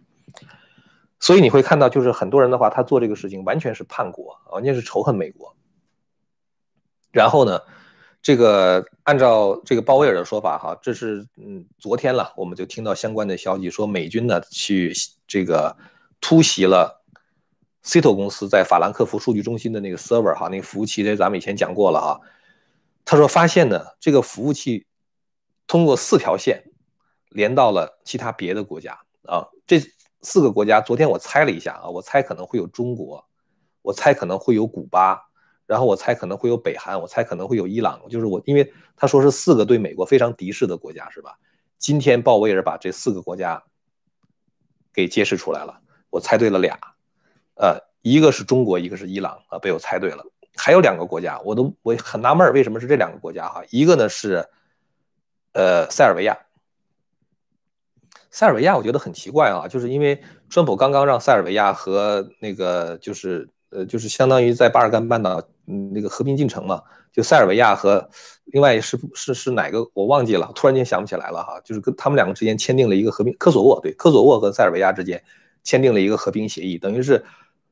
[1.21, 5.55] 所以你会看到，就是很多人的话，他做这个事情完全是叛国，完全是仇恨美国。
[7.11, 7.61] 然后呢？
[8.23, 14.93] 这个按照这个鲍威尔的说法，哈，这是嗯，昨天了，我们就听到相关的消息，说美军呢去
[15.29, 15.77] 这个
[16.21, 17.05] 突袭了
[17.85, 22.21] Cito 公司在法兰克福数据中心的那个 server，哈，那个服务器，这咱们以前讲过了哈。
[23.05, 24.87] 他说发现呢，这个服务器
[25.69, 26.65] 通过四条线
[27.37, 29.79] 连到了其他别的国家啊，这
[30.23, 33.23] 四个国家，昨天我猜了一下啊，我猜可能会有中国，
[33.83, 35.23] 我猜可能会有古巴。
[35.67, 41.37] 然后我猜可能会有北韩，我猜可能会有伊朗，就是我，因为他说是四个对美国非常敌视的国家，是吧？
[41.77, 43.61] 今天鲍威尔把这四个国家
[44.95, 46.79] 给揭示出来了，我猜对了俩，
[47.57, 50.25] 呃，一个是中国，一个是伊朗啊，被我猜对了。
[50.55, 53.61] 还有两个国家，我都我很纳闷，为什么是这两个国家哈？
[53.71, 54.49] 一个呢是
[55.53, 56.46] 呃塞尔维亚，
[58.37, 60.21] 塞尔维亚我觉得很奇怪啊，就是因为
[60.51, 65.43] 川普刚刚让塞尔维亚和那个就是呃就是相当于在巴尔干半岛。
[65.93, 66.81] 那个和平进程嘛，
[67.13, 68.09] 就塞尔维亚和
[68.45, 75.21] 另外是是是哪个我忘记了，突然间想不起来了哈，就是跟他们两个之间签订了一个和平，科索沃对，科索沃和塞尔维亚之间
[75.65, 77.25] 签订了一个和平协议，等于是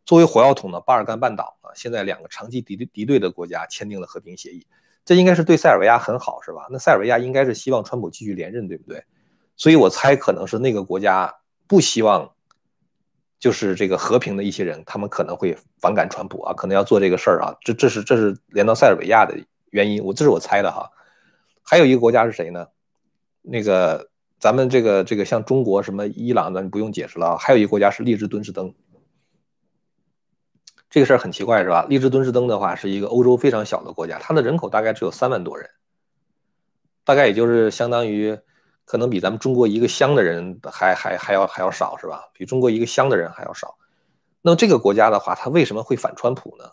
[0.04, 4.66] 作为火药桶的巴尔干半岛啊，现在两个长期敌对敌对的国家签订了和平协议，
[5.04, 6.66] 这应该是对塞尔维亚很好是吧？
[6.68, 9.04] 那塞尔维亚应该是希望川普继续连任对不对？
[9.56, 11.34] 所以我猜可能是那个国家
[11.66, 12.30] 不希望。
[13.40, 19.36] 就是这个和平的一些人，他们可能会反感川普啊，可能要做这个事儿啊，这这是这是连到塞尔维亚的
[19.68, 20.90] 原因，我这是我猜的哈。
[21.62, 22.68] 还有一个国家是谁呢？
[23.42, 28.72] 那个咱们这个这个像中国什么伊朗的不用解释了，还有一个国家是利兹敦士登。
[30.88, 31.84] 这个事儿很奇怪是吧？
[31.86, 35.68] 利兹敦士登的话是一个欧洲非常小的国家，它的人口大概只有三万多人，
[37.04, 38.38] 大概也就是相当于。
[38.84, 42.28] 可能比咱们中国一个乡的人还还还要还要少是吧？
[42.32, 43.76] 比中国一个乡的人还要少。
[44.42, 46.64] 那么这个国家的话，它为什么会反川普呢？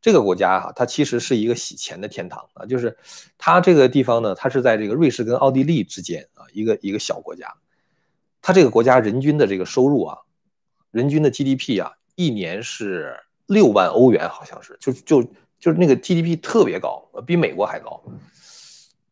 [0.00, 2.96] 这个国家哈，它其实是一个洗钱的天堂啊，就是
[3.36, 7.52] 它这个地方呢，它是在这个瑞士跟奥地利之间啊，一个一个小国家。
[8.40, 10.18] 它这个国家人均的这个收入啊，
[10.92, 15.24] 人均的 GDP 啊，一年是六万欧元，好像是，就就
[15.58, 18.00] 就是那个 GDP 特别高，比美国还高。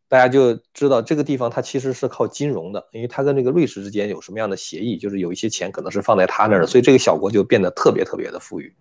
[0.07, 8.73] 大家就知道这个地方它其实是靠金融的，因为它跟那个瑞士之间有什么样的协议，就是有一些钱可能是放在他那儿，所以这个小国就变得特别特别的富裕。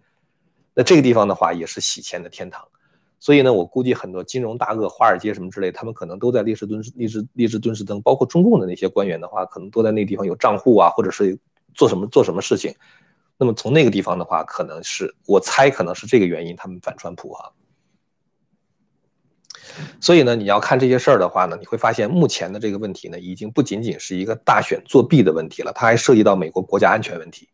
[0.75, 2.63] 那这个地方的话也是洗钱的天堂，
[3.19, 11.39] 所以呢，我估计很多金融大鳄、华尔街什么之类，他们可能都在利士敦士、利士、利士敦士登，包括中共的那些官员的话，可能都在那个地方有账户啊，或者是
[11.75, 12.75] 做什么做什么事情。
[13.39, 17.51] 那么从那个地方的话，可能是我猜可能是这个原因，他们反川普哈。
[20.01, 27.49] 所以呢，你要看这些事儿的话呢，你会发现目前的这个问题呢，已经不仅仅是一个大选作弊的问题了，它还涉及到美国国家安全问题。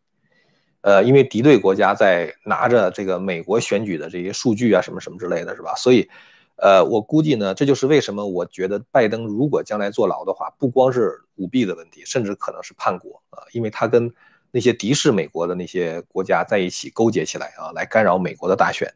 [0.81, 5.75] 呃，因为敌对国家在拿着这个美国选举的这些数据啊，什么什么之类的是吧？
[5.75, 6.09] 所以，
[6.55, 14.11] 呃，我估计呢，这就是为什么我觉得拜登如果将来坐牢的话，不光是舞弊的问题，甚至可能是叛国啊，因为他跟
[14.51, 18.91] 那些敌视美国的那些国家在一起勾结起来啊，来干扰美国的大选。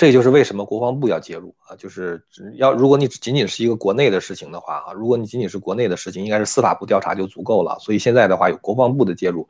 [0.00, 7.78] 这就是为什么国防部要介入啊，就是要如果你仅仅是一个国内的事情的话啊，如果你仅仅是国内的事情，应该是司法部调查就足够了。
[7.80, 9.46] 所以现在的话有国防部的介入，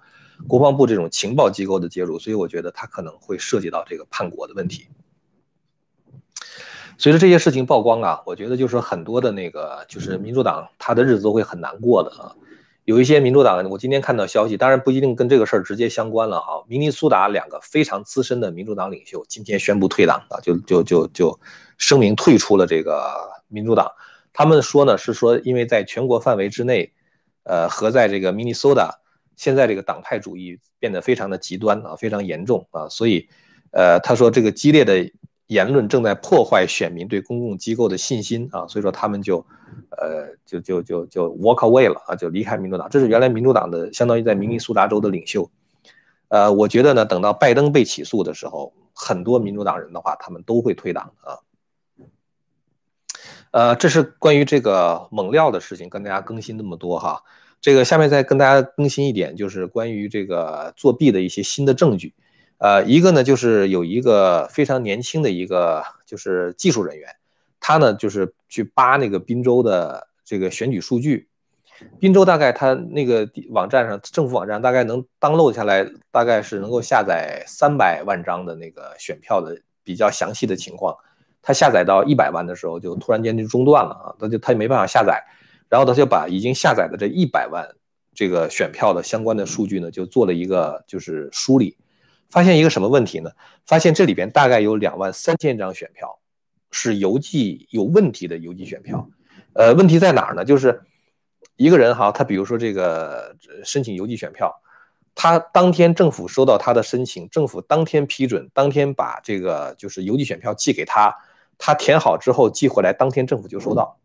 [0.48, 4.88] 国防部这种情报机构的介入，所以我觉得它可能会涉及到这个叛国的问题。
[6.98, 12.34] 随着这些事情曝光啊，我觉得就是很多的那个就是民主党他的日子都会很难过的啊。
[12.90, 16.64] 有一些民主党，我今天看到消息，当然不一定跟这个事儿直接相关了哈。
[16.66, 21.38] 明尼苏达两个非常资深的民主党领袖今天宣布退党啊，就就就就
[21.78, 23.88] 声明退出了这个民主党。
[24.32, 26.92] 他们说呢，是说因为在全国范围之内，
[27.44, 28.98] 呃，和在这个明尼苏达，
[29.36, 33.28] 现在这个党派主义变得非常的极端啊，非常严重啊，所以，
[33.70, 35.08] 呃，他说这个激烈的。
[35.50, 39.44] 言论正在破坏选民对公共机构的信心啊，所以说他们就，
[39.98, 42.88] 呃，就就就就 walk away 了啊，就离开民主党。
[42.88, 45.50] 这是原来民主党的，相当于在明尼苏达州的领袖。
[46.28, 51.34] 呃，我觉得呢，等到拜登被起诉的时候，很多民主党人的话，他们都会退党啊。
[53.50, 57.24] 呃，这是关于这个猛料的事情，跟大家更新那么多哈。
[57.60, 62.14] 这个下面再跟大家更新一点，就是关于这个作弊的一些新的证据。
[62.60, 67.08] 呃，一个呢，就是有一个非常年轻的一个就是技术人员，
[67.58, 71.26] 他呢就是去扒那个滨州的这个选举数据。
[71.98, 80.94] 滨州大概他那个网站上，政府网站大概能 download 下来，大概是能够下载三百万张的那个选票的比较详细的情况。
[81.40, 85.24] 他下载到一百万的时候，就突然间就中断了啊，他就他也没办法下载，
[85.70, 87.66] 然后他就把已经下载的这一百万
[88.14, 91.78] 这个选票的相关的数据呢，就做了一个就是梳理。
[92.30, 93.30] 发现一个什么问题呢？
[93.66, 96.20] 发现这里边大概有两万三千张选票
[96.70, 99.08] 是邮寄有问题的邮寄选票。
[99.52, 100.44] 呃，问题在哪儿呢？
[100.44, 100.82] 就是
[101.56, 104.62] 一个人哈，他比如说这个申请邮寄选票，
[105.14, 111.12] 他当天政府收到他的申请，政府当天批准，当天把这个就是邮寄选票寄给他，
[111.58, 113.98] 他填好之后寄回来，当天政府就收到。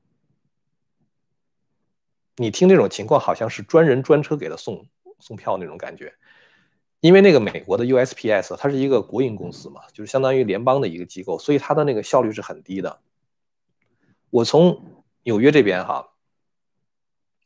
[2.38, 4.85] 你听这种情况，好像是专人专车给他送
[5.19, 6.11] 送票那种感觉。
[7.01, 12.99] 因为那个美国的 USPS 它是一个国营公司嘛，就是相当于联邦的一个机构，所以它的那个效率是很低的。
[14.31, 16.10] 我从纽约这边哈，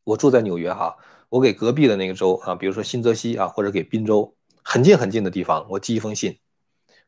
[0.06, 4.34] 我住在纽约哈，我给隔壁的那个州啊，比如说新泽西啊，或者给宾州，
[4.64, 6.40] 很近很近的地方，我寄一封信，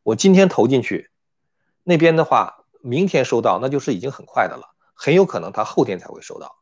[0.03, 1.09] 我今天投进去，
[1.83, 6.57] 那边的话明天收到，那就是已经很快的了，很有可能他后天才会收到。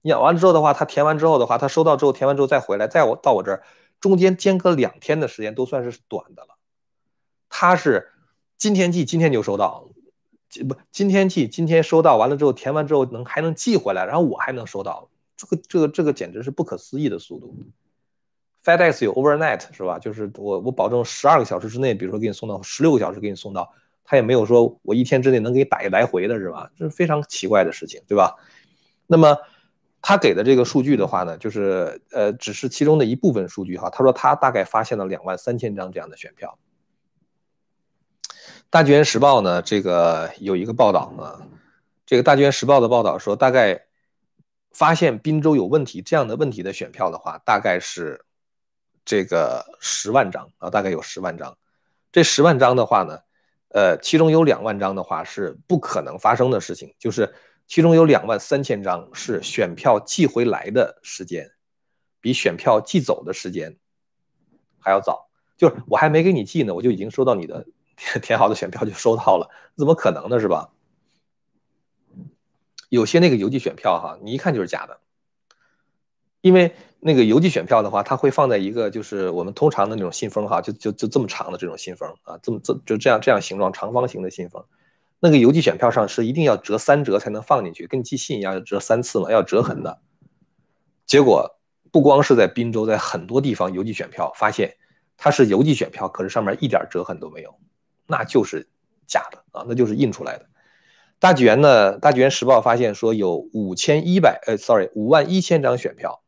[0.00, 3.62] 你养完了之后的话，他填完之后的话，他收到之后填完之后再回来，再我到我这儿。
[4.04, 6.58] 中间间隔两天的时间都算是短的了，
[7.48, 8.10] 他是
[8.58, 9.88] 今天寄今天就收到，
[10.68, 17.56] 不今天寄，今天收到完了之后填完之后能还能寄回来，然后我还能收到，这个这个这个简直是不可思议的速度。
[18.62, 19.98] FedEx 有 overnight 是吧？
[19.98, 23.72] 就是我我保证十二个小时之内，比如说给你送到十六个小时给你送到，
[24.04, 26.70] 他也没有说我一天之内能给你打一来回的是吧？
[26.76, 28.34] 这是非常奇怪的事情，对吧？
[29.06, 29.38] 那么
[30.06, 33.88] 他给的这个数据的话呢，就是呃只是其中的一部分数据哈。
[33.88, 36.58] 他说他大概发现了两万三千张这样的选票。
[38.68, 41.48] 大纪元时报呢，这个有一个报道啊，
[42.04, 43.86] 这个大纪元时报的报道说，大概
[44.72, 48.24] 发现滨州有问题这样的问题的选票的话，大概是。
[49.06, 51.54] 这个十万张啊，大概有十万张。
[52.10, 53.18] 这十万张的话呢，
[53.68, 57.30] 呃，其中有两万张的话是不可能发生的事情，就是
[57.74, 61.50] 其中有两万三千张是选票寄回来的时间，
[62.20, 63.76] 比选票寄走的时间
[64.78, 65.28] 还要早。
[65.56, 67.66] 就是我还没给你寄呢，我就已经收到你的
[68.22, 70.38] 填 好的选票就收到了，怎么可能呢？
[70.38, 70.70] 是吧？
[72.90, 75.00] 有些那个邮寄选票哈，你一看就是假的，
[76.42, 76.76] 因为。
[77.06, 84.64] 那个邮寄选票的话，它会放在一个就是我们通常的那种信封哈，就就就这么长的这种信封啊，这么这就这样这样形状长方形的信封。
[85.24, 90.02] 那个邮寄选票上是一定要折三折才能放进去，跟寄信一样折三次嘛，要折痕的。
[91.06, 91.58] 结果
[91.90, 94.76] 不光是在滨州，在很多地方邮寄选票发现
[95.16, 97.58] 它是邮寄选票，可是上面一点折痕都没有，
[98.06, 98.68] 那就是
[99.06, 100.46] 假的啊，那就是印出来的。
[101.18, 106.22] 大纪元呢，大纪元时报发现说有五千一百呃，sorry，五万一千张选票。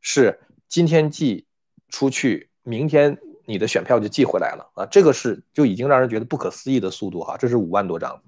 [0.00, 1.48] 是今天寄
[1.88, 3.18] 出去，明天
[3.52, 4.86] 你的选票就寄回来了啊！
[4.86, 7.36] 这个是就已经让人觉得不可思议的速度哈。
[7.36, 8.22] 这是五万多张，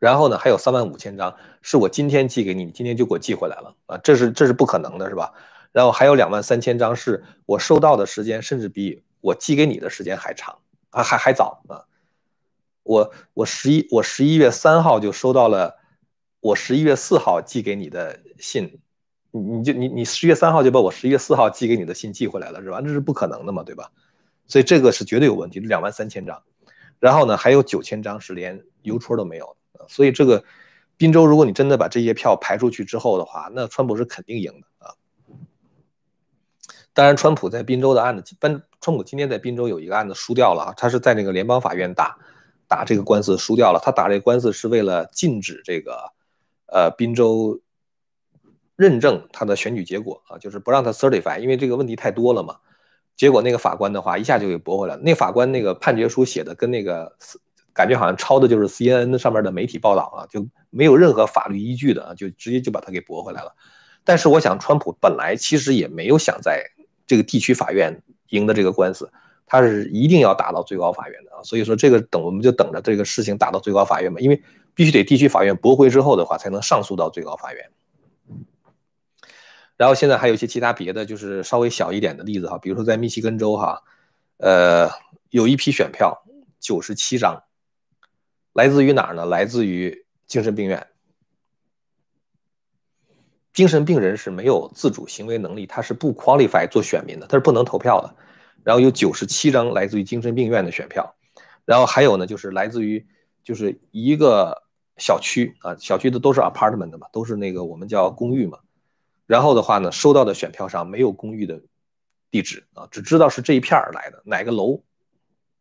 [0.00, 3.96] 然后呢还有三万五千张是我今天寄给你，今天就给我寄回来了啊！
[3.98, 5.32] 这是这是不可能的，是吧？
[5.70, 10.58] 然后还有两万三千张是我收到的时间甚至比我寄给你的时间还长
[10.90, 11.86] 啊，还还早啊！
[12.82, 15.78] 我我十一我十一月三号就收到了
[16.40, 18.80] 我十一月四号寄给你的信。
[19.30, 22.80] 你你就你你十月三号就把我十月四号寄给你的信寄回来了是吧？
[22.80, 23.90] 这是不可能的嘛，对吧？
[24.46, 26.42] 所以这个是绝对有问题，两万三千张，
[26.98, 29.54] 然后呢还有九千张是连邮戳都没有，
[29.86, 30.42] 所以这个
[30.96, 34.94] 滨州，如果你真的把这些票排出去之后的话，那川普是肯定赢的啊。
[36.94, 42.16] 当然，川普在滨州的案子，川川普今天在滨州有一个案子输掉了啊，他是在那个联邦法院打
[42.66, 46.12] 打这个官司输掉了，他打这个官司是为了禁止这个
[46.66, 47.60] 呃滨州。
[48.78, 52.54] 认证他的选举结果啊，就是不让他 certify，因为这个问题太多了嘛。
[53.16, 55.02] 结果那个法官的话一下就给驳回来了。
[55.02, 57.12] 那法官那个判决书写的跟那个
[57.72, 63.52] 感觉好像抄的就是 CNN 上面的媒体报道啊，就没有任何法律依据的啊，就直接就把他给驳回来了。
[64.04, 66.64] 但是我想，川普本来其实也没有想在
[67.04, 69.10] 这个地区法院赢得这个官司，
[69.44, 71.42] 他是一定要打到最高法院的啊。
[71.42, 74.40] 所以说这个等我们就等着这个事情打到最高法院嘛，因为
[74.72, 77.68] 必须得地区法院驳回之后的话，才能上诉到最高法院。
[79.78, 83.80] 然后现在还有一些其他别的，就是稍微小一点的例子哈，比如说在密西根州哈，
[84.38, 84.90] 呃，
[85.30, 86.20] 有一批选票
[86.58, 87.40] 九十七张，
[88.52, 89.24] 来自于哪儿呢？
[89.24, 90.84] 来自于精神病院。
[93.52, 98.14] 精神病人是没有自主行为能力，他是不 qualify 做选民的，他是不能投票的。
[98.64, 101.14] 然后有九十七张来自于精神病院的选票，
[101.64, 103.06] 然后还有呢，就是来自于
[103.44, 104.64] 就是一个
[104.96, 108.58] 小区啊，小区的都是 apartment 的嘛，都是那个我们叫公寓嘛。
[109.28, 111.60] 然后的话呢，收到的选票上没有公寓的
[112.30, 114.82] 地址啊，只知道是这一片儿来的，哪个楼、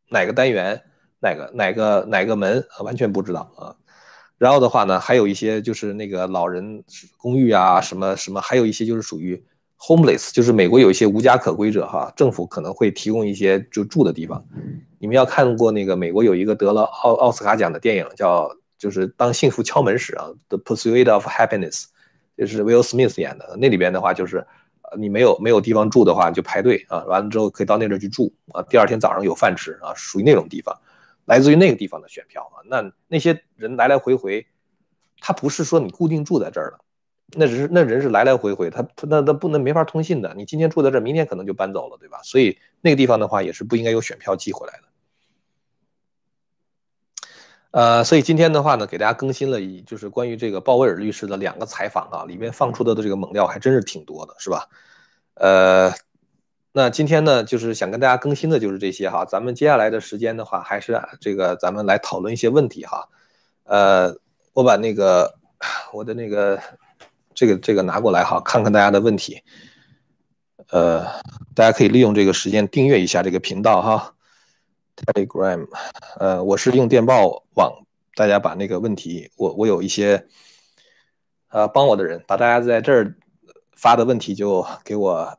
[0.10, 0.82] 哪个单元、
[1.20, 3.76] 哪个哪个哪个门，完全不知道啊。
[4.38, 6.82] 然后的话呢，还有一些就是那个老人
[7.18, 9.44] 公寓啊，什么什么，还有一些就是属于
[9.78, 14.42] homeless，就是美国有一些无家可归者哈，政府可能会提供一些就住的地方。
[14.98, 21.84] 你们要看过那个美国有一个得了奥奥斯卡奖的电影叫就是当幸福敲门时啊，《The Pursuit of Happiness》。
[22.38, 24.46] 就是 Will Smith 演的，那里边的话就是，
[24.98, 30.80] 你没有没有地方住的话，你就排队啊，完了之后可以到那阵去住啊，第二天早上有饭吃啊，属于那种地方，
[31.26, 34.46] 来自于那个地方的选票啊，那那些人来来回回，
[35.20, 36.80] 他不是说你固定住在这儿了，
[37.36, 42.20] 那只是那人是来来回回，他他那那不能没法通信的，你今天住在这儿，明天可能就搬走了，对吧？
[42.24, 44.87] 所以那个地方的话也是不应该有选票寄回来的。
[47.72, 54.68] 呃，所以今天的话呢，给大家更新了一就是关于这个鲍威尔律师的两个采访啊，里面放出的的这个猛料还真是挺多的，是吧？
[55.36, 55.94] 呃，
[56.72, 59.26] 那今天呢，就是想跟大家更新的就是这些哈。
[59.26, 63.08] 咱们接下来的时间的话，还是这个咱们来讨论一些问题哈。
[63.66, 64.16] 呃，
[64.54, 65.36] 我把那个
[65.92, 66.60] 我的那个
[67.36, 69.44] 这个这个拿过来哈，看看大家的问题。
[70.72, 71.06] 呃，
[71.54, 74.14] 大家可以利用这个时间订阅一下这个频道哈。
[74.98, 75.68] Telegram，
[76.20, 77.86] 呃，我是用电报网，
[78.16, 80.28] 大家把那个问题，我我有一些，
[81.50, 83.16] 呃，帮我的人，把大家在这儿
[83.76, 85.38] 发的问题就给我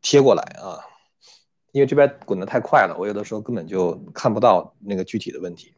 [0.00, 0.78] 贴过来啊，
[1.72, 5.74] 因为这边滚得太快了，我有的时候根本就看不到那个具体的问题。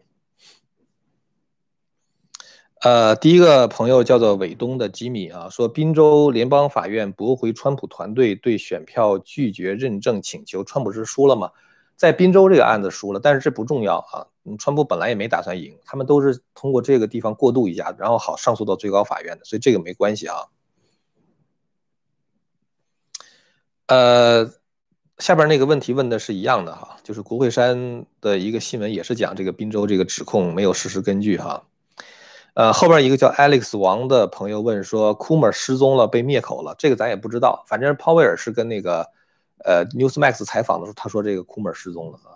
[2.82, 11.50] 呃，第一个朋友叫做伟东的吉米啊，说宾州联邦法院驳回川普团队对选票拒绝认证请求，川普是输了吗？
[11.96, 14.26] 在宾州这个案子输了，但是这不重要啊。
[14.58, 20.36] 川普本来也没打算赢，他们都是通过这个地方过渡一下，然后好上诉到最高法院的，所以这个没关系啊。
[23.86, 24.50] 呃，
[25.18, 31.62] 下边那个问题问的是一样的哈，就是国会山的一个新闻也是讲这个滨州这个指控没有事实根据哈。
[32.54, 39.08] 呃，后边一个叫 Alex 王的朋友问说，库 r 失踪了，被灭口了，这个咱也不知道，反正鲍威尔是跟那个。
[39.64, 42.34] 呃，Newsmax 采访的时候，他说这个库 r 失踪了啊。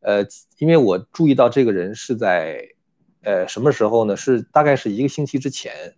[0.00, 0.26] 呃，
[0.58, 2.66] 因为我注意到这个人是在
[3.22, 4.16] 呃什么时候呢？
[4.16, 5.94] 是大概是一个星期之前，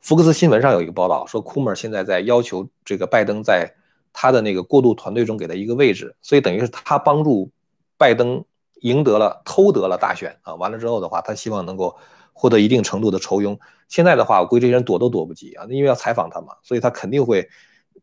[0.00, 3.74] 福克斯新闻上有一个报道说库 r 现在在要求这个拜登在
[4.12, 7.50] 他的那个过渡团队中给他一个位置，所以等于是他帮助
[7.96, 8.44] 拜登
[8.80, 10.54] 赢得了偷得了大选啊。
[10.56, 11.96] 完了之后的话，他希望能够
[12.32, 13.58] 获得一定程度的酬庸。
[13.88, 17.48] 现在的话，我估计这些人躲都躲不及啊，因为要采访他嘛，所以他肯定会。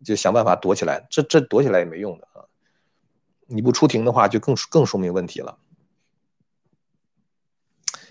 [0.04, 2.45] 就想办法躲起来，这这躲起来也没用的啊！
[3.47, 5.58] 你不出庭的话，就更更说明问题了。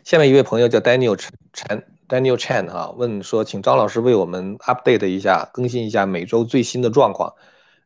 [0.05, 7.33] 下面一位朋友叫 Daniel Chan Daniel Chan 哈，问说，请张老师为我们 update 一下，更新一下每周最新的状况。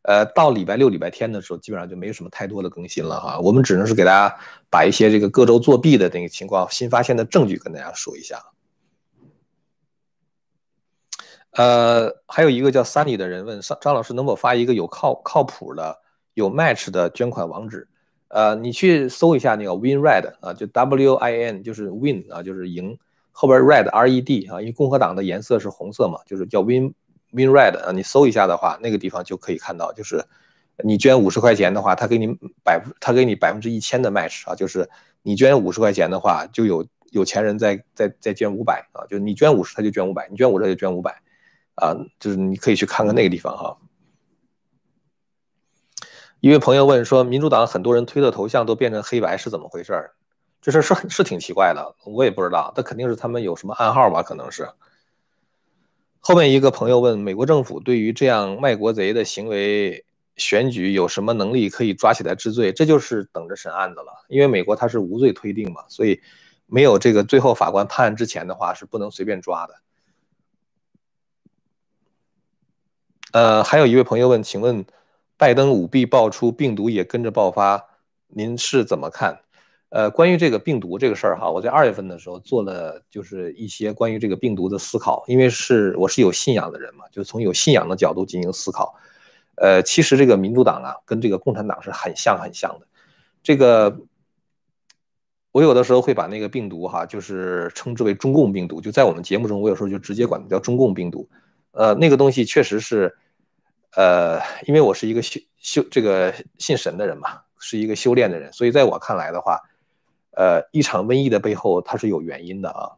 [0.03, 3.39] 呃，到礼拜六、礼拜天的时候，基本上就没有什么太多的更新了哈。
[3.39, 4.35] 我们只能是给大家
[4.69, 8.41] 把一些这个各州作弊的那个情况、新发现的证据跟大家说一下。
[11.55, 15.99] 呃，还有一个叫 Sunny 的人问张张老师，能否发一个有靠靠谱的、
[16.33, 17.87] 有 match 的捐款网址？
[18.29, 22.97] 呃，你去搜一下那个 Win Red 啊，就 W I N 就是 Win 啊，就是赢，
[23.31, 26.95] 后边 Red R E D 啊，因为共和党的颜色是红色嘛，就是叫 Win
[27.31, 27.91] Win Red 啊。
[27.91, 30.25] 你搜一下的话，那个地方就可以看到，就是
[30.83, 34.89] 你捐五十块钱的话，他给你百他给你百分之一千的 match 啊，就是
[35.21, 41.21] 你捐五十块钱的话，就有有钱人在在在捐五百啊，就你捐五十他就捐五百，你捐五十他就捐五百。
[41.75, 43.77] 啊，就是你可以去看看那个地方哈。
[46.39, 50.11] 一位朋友问说，民主党很多人推的头像都变成黑白，是怎么回事？
[50.61, 54.23] 这事是是挺奇怪的，我也不知道，那肯定是他们有什么暗号吧？
[54.23, 54.69] 可能是。
[56.19, 60.05] 后面一个朋友问，美国政府对于这样卖国贼的行为
[60.37, 62.71] 选举有什么能力可以抓起来治罪？
[62.71, 66.21] 这就是等着审案子了，因为美国它是无罪推定嘛，所以
[66.65, 69.73] 没有这个最后法官判案之前的话，是不能随便抓的。
[73.33, 74.85] 呃，还有一位朋友问，请问
[75.37, 77.83] 拜登舞弊爆出，病毒也跟着爆发，
[78.27, 79.39] 您是怎么看？
[79.89, 88.93] 呃，关于这个病毒这个事儿哈，我在二月份的时候做了就是一些关于这个病毒的思考，因为是我是有信仰的人嘛，就从有信仰的角度进行思考。
[89.55, 92.85] 呃，其实这个民主党啊，跟这个共产党是很像很像的。
[93.41, 93.97] 这个
[95.51, 101.27] 我有的时候会把那个病毒哈，就是称之为中共病毒，就在我们节目中，我有时候就直接管它叫中共病毒。
[101.71, 103.11] 呃，那个东西确实是。
[103.95, 109.59] 呃，因为我是一个修修这个信神的人嘛，是一个修炼的人，所以在我看来的话，
[110.31, 112.91] 呃，一场瘟疫的背后它是有原因的啊。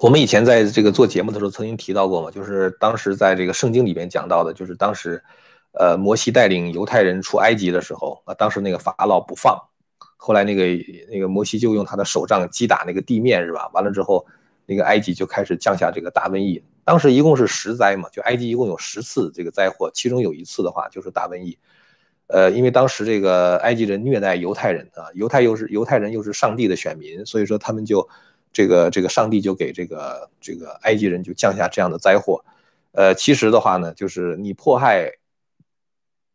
[0.00, 5.20] 我们以前在这个做节目的时候曾经提到过嘛，就是当时在这个圣经里边讲到的，就是当时，
[5.72, 9.58] 呃，摩西带领犹太人出埃及的时候啊，当时那个法老不放，
[10.16, 10.64] 后来那个
[11.10, 13.68] 那个摩西就用他的手杖击打那个地面是吧？
[13.72, 14.24] 完了之后，
[14.66, 16.62] 那个埃及就开始降下这个大瘟疫。
[16.88, 21.58] 当时一共是十灾嘛，就埃及一共有十次这个灾祸，其中有一次的话就是大瘟疫。
[22.28, 28.08] 呃，因为当时这个埃及人虐待犹太人啊，犹太又是犹太人又是上帝的选民，所以说他们就
[28.54, 32.42] 这个这个上帝就给这个这个埃及人就降下这样的灾祸。
[32.92, 35.12] 呃，其实的话呢，就是你迫害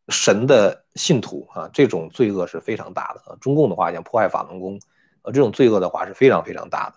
[0.09, 3.35] 神的信徒啊，这种罪恶是非常大的啊。
[3.41, 4.79] 中共的话像迫害法轮功，
[5.23, 6.95] 呃，这种罪恶的话是非常非常大的。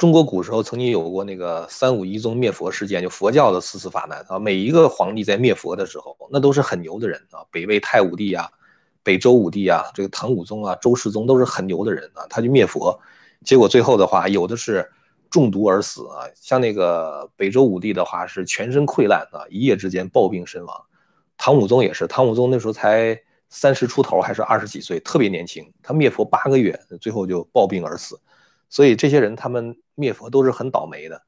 [0.00, 4.38] 中国古时候曾经有过那个三武一宗灭佛事件，就佛教的四次法难啊。
[4.38, 7.44] 每一个皇帝在灭佛的时候，那都是很牛的人啊。
[7.50, 8.48] 北魏太武帝啊，
[9.02, 12.24] 北周武帝啊，这个唐武宗啊，周世宗都是很牛的人啊。
[12.30, 12.98] 他去灭佛，
[13.44, 14.90] 结果最后的话，有的是
[15.28, 16.24] 中毒而死啊。
[16.34, 20.82] 像那个北周武帝的话，是全身溃烂啊，一夜之间暴病身亡。
[21.36, 23.20] 唐武宗也是，唐武宗那时候才
[23.50, 25.70] 三十出头，还是二十几岁，特别年轻。
[25.82, 28.18] 他灭佛八个月，最后就暴病而死。
[28.70, 31.20] 所以这些人他们灭佛都是很倒霉的。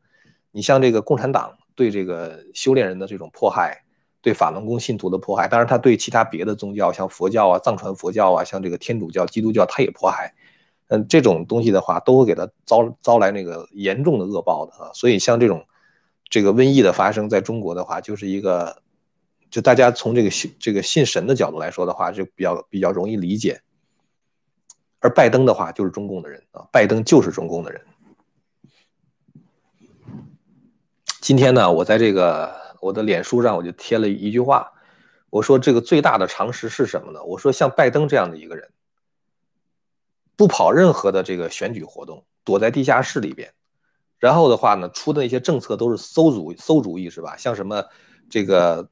[0.53, 3.83] 你像这个共产党对这个修炼人的这种迫害，
[4.23, 10.33] 对法轮功信徒的迫害，当然他对其他别的宗教，像佛教啊、藏传佛教啊，像这个天主教、基督教，他也迫害。
[10.89, 14.91] 嗯，这种东西的话，都会给他遭遭来那个严重的恶报的啊。
[14.93, 15.67] 所以像这种
[16.29, 18.83] 这个瘟疫的发生在中国的话，就是一个，
[19.51, 23.63] 就大家从这个信这个信神的角度来说的话，就比较比较容易理解。
[25.03, 27.83] 而拜登的话，就是中共的人啊，拜登就是中共的人。
[31.21, 34.73] 今天呢，我在这个我的脸书上我就贴了一句话，
[35.29, 37.23] 我说这个最大的常识是什么呢？
[37.25, 38.71] 我说像拜登这样的一个人，
[40.37, 43.53] 不跑任何的这个选举活动，躲在地下室里边，
[44.19, 47.37] 然后的话呢，出的那些政策都是馊主馊主意是吧？
[47.37, 47.85] 像什么
[48.31, 48.89] 这个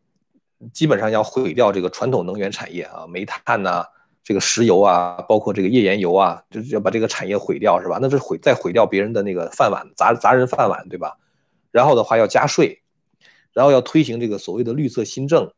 [0.73, 3.85] 基本上要毁掉这个传统能源产业啊，煤炭呐，
[4.23, 7.99] 这个石油啊，包括这个页岩油啊，就是要把这个产业毁掉是吧？
[8.01, 11.17] 那是毁再毁掉别人的那个饭碗，砸砸人饭碗对吧？
[11.71, 12.83] 然后的话要加税，
[13.53, 15.51] 然后要推行这个所谓的绿色新政，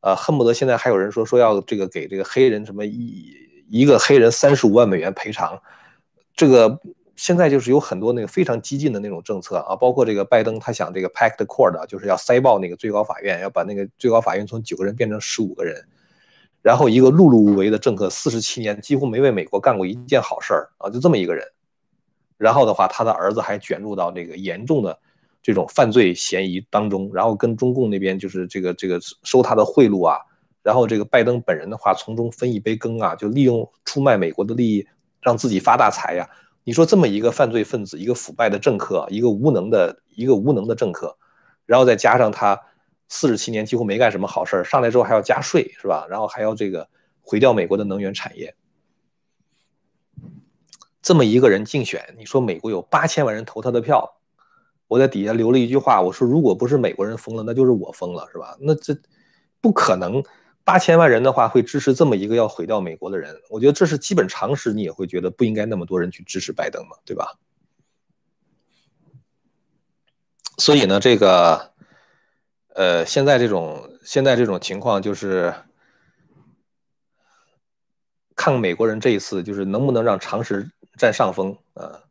[0.00, 3.34] 呃，恨不得现在还有人说说要这个给这个黑人什么一
[3.70, 5.60] 一个黑人三十五万美元赔偿，
[6.34, 6.80] 这个
[7.16, 15.84] 现在就是有很多那个非常激进的那种政策啊，包括这个拜登他想这个 pack the court，就是要塞爆那个最高法院，要把那个最高法院从九个人变成十五个人，
[16.62, 21.46] 然后一个碌碌无为的政客，四十七年几乎没为美国干过一件好事儿啊，就这么一个人，
[22.36, 24.98] 然后的话他的儿子还卷入到这个严重的。
[25.40, 30.18] 这种犯罪嫌疑当中，然后跟中共那边就是这个这个收他的贿赂啊，
[30.62, 34.86] 然后这个拜登本人的话从中分一杯羹啊，就利用出卖美国的利益
[35.22, 36.28] 让自己发大财呀。
[36.64, 41.16] 你说这么一个犯罪分子，一个腐败的政客，一个无能的一个无能的政客，
[41.64, 42.60] 然后再加上他
[43.08, 46.06] 四十七年几乎没干什么好事儿上来之后还要加税是吧？
[46.08, 46.88] 然后还要这个
[47.20, 48.54] 毁掉美国的能源产业，
[51.02, 54.14] 这么一个人竞选，你说美国有八千万人投他的票。
[54.86, 58.56] 我在底下留了一句话，我说：“如果不是美国人疯了，那就是我疯了，是吧？
[58.58, 58.96] 那这
[59.60, 60.24] 不可能，
[60.64, 63.38] 八千万人的话会支持这么一个要毁掉美国的人。
[63.50, 67.34] 我觉得这是基本常识，你也会觉得不应该那么多人去支持拜登嘛，对吧？
[70.56, 71.74] 所以呢，这个，
[72.78, 75.52] 呃，现在这种现在这种情况就是
[78.36, 82.04] 看美国人这一次就是能不能让常识占上风啊。”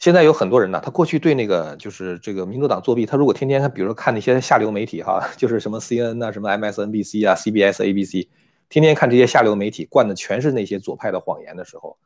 [0.00, 8.28] 现在有很多人呢，他过去对那个就是这个民主党作弊，他如果天天他比如说看那些下流媒体哈， 就是什么 CNN 啊、什么 MSNBC 啊、CBS、ABC，
[8.70, 11.98] 天天看这些下流媒体，灌的全是那些左派的谎言的时候，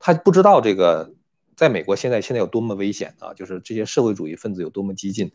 [0.00, 1.12] 他不知道这个
[1.54, 5.30] 在美国现在现在有多么危险啊，就是这些社会主义分子有多么激进。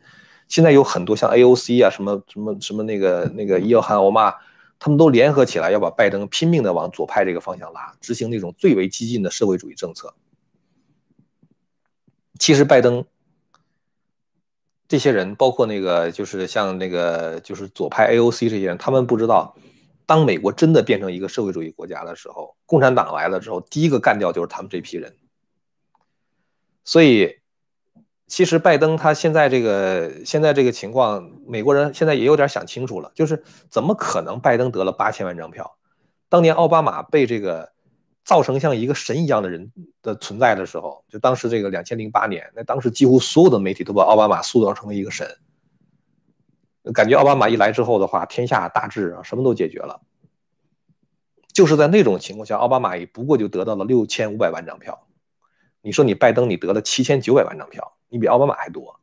[0.48, 4.34] 现在有很多像 AOC 啊、什么什么什么那个那个伊尔汗欧玛，
[4.80, 10.14] 他们都联合起来要把拜登拼命的往左派这个方向拉，执行那种最为激进的社会主义政策。
[12.39, 13.06] 其实拜登
[14.88, 19.56] 这些人，包括那个就是像那个就是左派 AOC 这些人，他们不知道，
[20.06, 25.16] 当美国真的变成一个社会主义国家的时候，共产党来了之后，第一个干掉就是他们这批人。
[26.84, 27.38] 所以，
[28.28, 35.78] 其实拜登他现在这个现在这个情况，美国人现在也有点想清楚了，就是怎么可能拜登得了八千万张票？
[36.30, 37.71] 当年奥巴马被这个。
[38.26, 39.69] 造成像一个神一样的人
[40.01, 45.28] 的存在的时候，就当时这个两千零八年，那当时几乎所有的媒体都把奥巴马塑造成为一个神，
[46.93, 49.99] 感觉奥巴马一来之后的话，天下大治啊，什么都解决了。
[51.51, 55.05] 就是在那种情况下，奥巴马也不过就得到了六千五百万张票。
[55.82, 58.99] 你说你拜登，你得了七千九百万张票，你比奥巴马还多。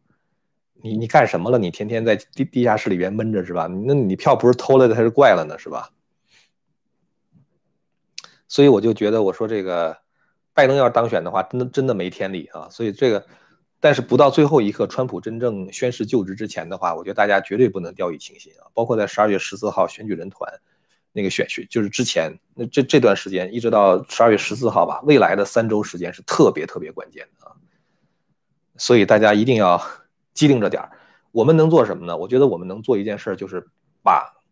[0.82, 1.58] 你你干什么了？
[1.58, 3.66] 你天天在地地下室里边闷着是吧？
[3.66, 5.58] 那你票不是偷来的还是怪了呢？
[5.58, 5.90] 是吧？
[8.46, 9.98] 所以我就觉得，我说这个
[10.54, 12.68] 拜登要是当选的话，真的真的没天理啊！
[12.70, 13.26] 所以这个，
[13.78, 18.70] 但是不到最后一刻，川普真正宣誓就职之前的话，我觉得大家绝对不能掉以轻心啊！
[18.72, 20.50] 包括在十二月十四号选举人团
[21.12, 27.52] 那个选选，就是之前那这这段时间，一直到十二月十四号吧，未来的三周时间是特别特别关键的啊！
[28.80, 29.78] 所以大家一定要
[30.32, 30.90] 机灵着点儿。
[31.32, 32.16] 我们能做什么呢？
[32.16, 33.68] 我觉得我们能做一件事，就是
[34.02, 34.42] 把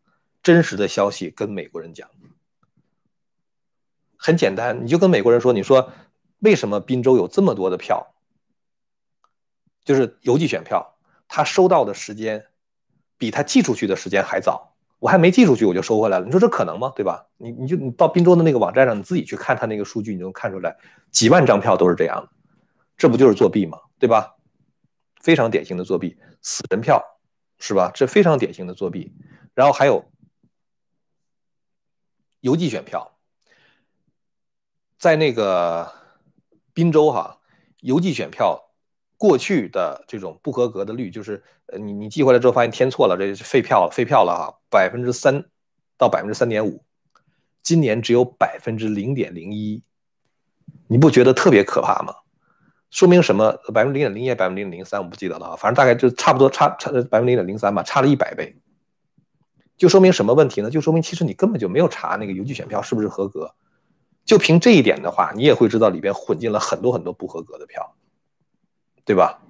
[0.43, 2.09] 真实的消息跟美国人讲。
[4.19, 5.91] 很简单，你就跟美国人说，你说
[6.41, 8.15] 为什么宾州有这么多的票，
[9.83, 12.45] 就是邮寄选票，他收到的时间
[13.17, 16.93] 比他寄出去的时间还早，我还没寄出去我就收回来了，你说这可能吗？
[16.95, 17.27] 对吧？
[17.39, 20.77] 你你就你到宾州的那个网站上，你自己去看他那个数据，你就能看出来，
[21.11, 22.29] 几万张票都是这样的，
[22.97, 23.79] 这不就是作弊吗？
[23.99, 24.37] 对吧？
[25.21, 27.03] 非常典型的作弊，死人票
[27.59, 27.91] 是吧？
[27.93, 29.13] 这非常典型的作弊，
[29.53, 30.11] 然后还有
[32.41, 33.19] 邮寄选票。
[34.97, 35.93] 在那个
[36.73, 37.41] 滨州哈，
[37.81, 38.73] 邮寄选票
[39.17, 45.45] 过去的这种不合格的率，就是呃你你寄回来之后发现填错了，这是废票了废票了哈，百分之三
[45.97, 46.85] 到百分之三点五，
[47.63, 49.83] 今年只有百分之零点零一，
[50.87, 52.15] 你不觉得特别可怕吗？
[52.91, 53.53] 说明什么？
[53.75, 58.57] 百分之零点零一，百分之零点零三，我不记得了啊，反正大概就差不多差差百分之零点零三吧，差了一百倍。
[59.77, 60.71] 就说明什么问题呢？
[60.71, 63.55] 就说明其实你根本就没有查那个邮寄选票是不是合格。
[64.25, 67.95] 就凭这一点的话，你也会知道里边混进了很多很多不合格的票，
[69.05, 69.41] 对吧？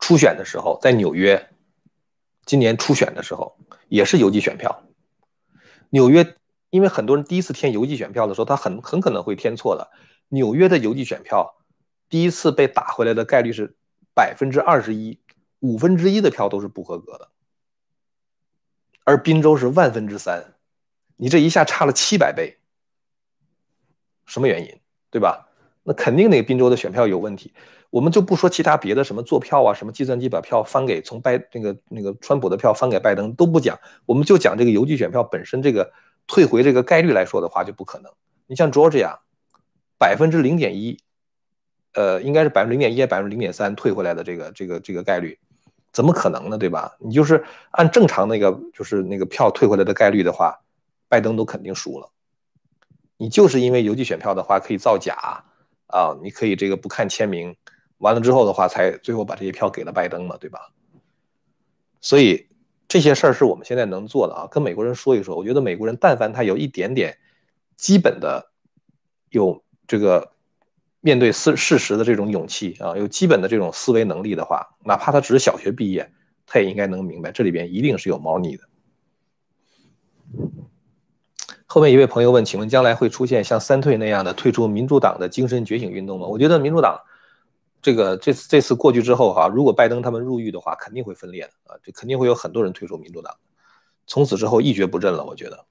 [0.00, 1.50] 初选的时候在纽约，
[2.44, 3.56] 今年初选的时候
[3.88, 4.84] 也是邮寄选票。
[5.90, 6.34] 纽约
[6.70, 9.90] 因为很多人第一次填邮寄选票的时候，他很很可能会填错的。
[10.34, 11.54] 纽约的邮寄选票
[12.08, 13.76] 第一次被打回来的概率是
[14.14, 15.20] 百分之二十一，
[15.60, 17.28] 五分之一的票都是不合格的。
[19.04, 20.54] 而滨州是万分之三，
[21.16, 22.56] 你这一下差了七百倍，
[24.24, 24.80] 什么原因？
[25.10, 25.48] 对吧？
[25.82, 27.52] 那肯定那个滨州的选票有问题。
[27.90, 35.92] 我们就不说其他别的什么做票啊，什么计算机把票翻给从拜那个那个川普的票翻给拜登都不讲，我们就讲这个邮寄选票本身这个
[36.26, 38.10] 退回这个概率来说的话就不可能。
[38.46, 39.18] 你像 Georgia，
[40.02, 40.98] 百分之零点一，
[41.94, 45.38] 呃，应该是百分之零点一百分之零点三退回来的这个这个这个概率。
[45.92, 46.58] 怎么可能呢？
[46.58, 46.96] 对吧？
[46.98, 50.58] 你就是按正常那个，就是那个票退回来的概率的话，
[51.06, 52.10] 拜登都肯定输了。
[53.16, 55.44] 你就是因为邮寄选票的话可以造假
[55.86, 57.54] 啊，你可以这个不看签名，
[57.98, 60.72] 完了之后的话才最后把这些票给了拜登嘛，对吧？
[62.00, 62.48] 所以
[62.88, 65.36] 这些事儿是我们现在能做的啊，跟美国人说一说。
[65.36, 67.16] 我觉得美国人但凡他有一点点
[67.76, 68.50] 基本的
[69.28, 69.62] 有
[69.92, 70.32] 这个。
[71.04, 76.08] 面对事事实的这种勇气啊，有基本的这种思维能力的话，哪怕他只是小学毕业，
[76.46, 78.62] 他也应该能明白这里边一定是有猫腻的。
[81.66, 86.28] 后面一位朋友问，请问将来会出现像三退那样的退出民主党的精神觉醒运动吗？
[86.28, 87.00] 我觉得民主党
[87.82, 93.36] 这个这次这次过去之后哈，如果拜登他们入狱的话，肯定会分裂的啊，这肯定会有很多人退出民主党，
[94.06, 95.24] 从此之后一蹶不振了。
[95.24, 95.66] 我觉得，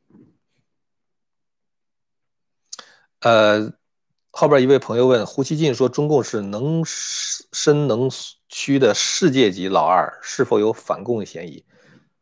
[3.21, 3.71] 呃。
[4.31, 8.09] 后边一位朋友问胡锡进说：“中共是能伸能
[8.47, 11.63] 屈的世界级老二，是否有反共嫌疑？”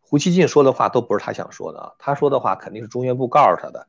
[0.02, 3.88] 胡锡进说的话都不是他想说的啊，他说的话肯定是中宣部告诉他的。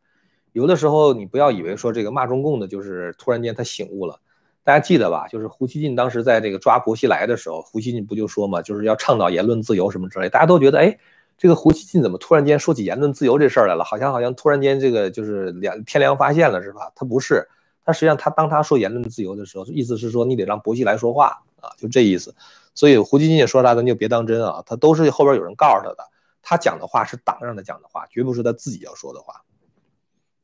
[0.52, 4.20] 有的时候你不要以为说这个骂中共的，就是突然间他醒悟了。
[4.62, 5.26] 大家记得吧？
[5.28, 10.28] 就是胡锡进当时在这个抓薄熙来的时候，胡锡进不就说嘛，就是要倡导言论自由什么之类。
[10.28, 10.98] 大家都觉得，哎，
[11.38, 13.82] 这个胡锡进怎么突然间说起言论自由这事儿来了？
[13.82, 16.92] 好像好像突然间这个就是两天良发现了是吧？
[16.94, 17.48] 他不是。
[17.84, 22.34] 他实际上，他当他说言论自由的时候，意思是说你得让薄熙来说话啊，就这意思。
[22.74, 24.62] 所以胡锡进也说啥，咱就别当真啊。
[24.64, 26.08] 他都是后边有人告诉他的，
[26.42, 29.42] 他讲的话是党让他讲的话，绝不是他自己要说的话。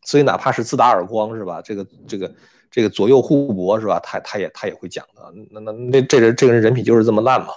[0.02, 1.60] 所以哪怕是自打耳光是吧？
[1.62, 2.34] 这个这个
[2.70, 4.00] 这个左右互搏是吧？
[4.00, 5.32] 他他也他也会讲的。
[5.50, 7.54] 那那那这人这个人人品就是这么烂嘛？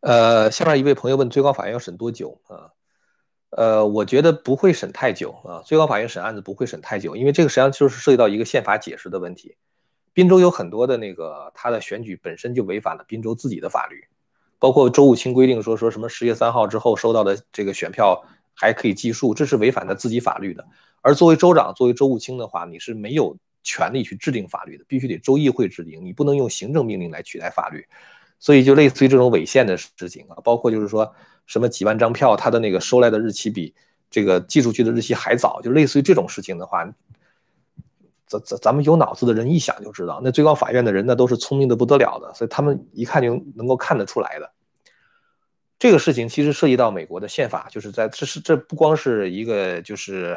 [0.00, 2.70] 呃，下面一位朋友问，最高法院要审多久啊？
[3.52, 5.60] 呃，我觉得不会审太久啊。
[5.64, 9.56] 最高法院审案子不会审太久，因为这个实际上就是涉及到一个宪法解释的问题。
[10.14, 14.04] 滨州有很多的那个，他的选举本身就违反了滨州自己的法律，
[14.58, 18.22] 包括周务清规定说说什么十月三号之后收到的这个选票
[18.54, 20.64] 还可以计数，这是违反他自己法律的。
[21.02, 27.86] 而作为州长，作为州务清的话，你是没有权利去制定法律的，必须得州议会制定，你不能用行政命令来取代法律。
[28.42, 31.14] 所以就类似于这种违宪的事情啊，包括就是说。
[31.44, 33.74] 什么几万张票，他的那个收来的日期比
[34.08, 36.84] 这个寄出去的日期还早，就类似于这种事情的话，
[38.28, 44.52] 咱咱咱们有脑子的人一想就知道，那最高法院的人那都是聪明的不得了的，所以他们一看就能够看得出来的。
[45.80, 50.36] 这个事情其实涉及到美国的宪法，就是在这是这不光是一个就是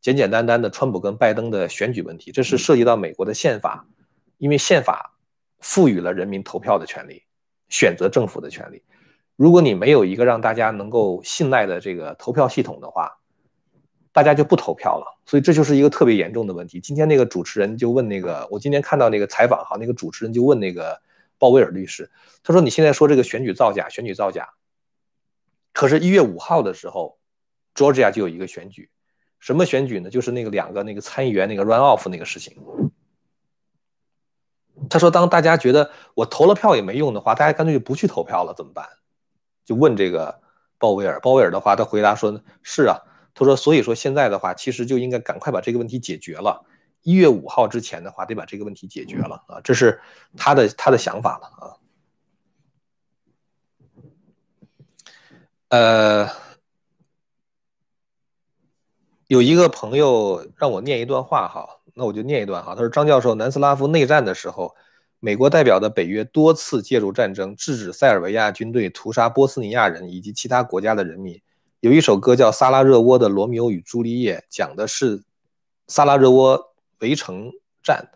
[0.00, 3.84] 简简单单的川普跟拜登的选举问题，这是涉及到美国的宪法，
[4.38, 5.11] 因为宪法
[5.62, 7.22] 赋予了人民投票的权利，
[7.70, 8.82] 选择政府的权利。
[9.36, 13.10] 如果你没有一个让大家能够信赖的这个投票系统的话，
[14.12, 15.18] 大家就不投票了。
[15.24, 16.80] 所以这就是一个特别严重的问题。
[16.80, 21.00] 今天那个主持人就问那个，我今天看到那个采访哈，那个主持人就问那个
[21.38, 22.10] 鲍威尔律师，
[22.42, 24.48] 他说：“你现在说这个选举造假，选举造假，
[25.72, 27.18] 可是，一月五号的时候
[27.74, 28.90] ，Georgia 就有一个选举，
[29.40, 30.10] 什么选举呢？
[30.10, 32.56] 就是那个两个那个参议员那个 run off 那个事情。”
[34.88, 38.86] 他说：“当大家觉得我投了票也没用的话，大家干脆就不去投票了，怎么办？”
[39.64, 40.40] 就问这个
[40.78, 42.98] 鲍威尔，鲍威尔的话，他回答说：“是啊。”
[43.34, 46.64] 他说：“所以说现在的话，其实就应该赶快把这个问题解决了。
[47.02, 50.00] 一月五号之前的话，得把这个问题解决了啊，这是
[50.36, 51.76] 他的他的想法了啊。”
[55.70, 56.28] 呃，
[59.28, 62.74] 有一个朋友让我念一段话哈，那我就念一段哈。
[62.74, 64.74] 他说：“张教授，南斯拉夫内战的时候，
[65.20, 71.40] 美国代表的北约多次介入战争，制止塞尔维亚军队屠杀波斯尼亚人以及其他国家的人民。
[71.80, 75.22] 有一首歌叫《萨拉热窝的罗密欧与朱丽叶》，讲的是
[75.88, 77.50] 萨拉热窝围城
[77.82, 78.08] 战，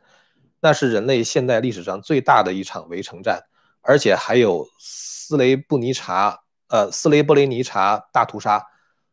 [0.61, 3.43] 那是人类现代历史上最大的一场围城战，
[3.83, 8.65] 而且还有斯雷布尼查呃斯雷布雷尼查大屠杀。”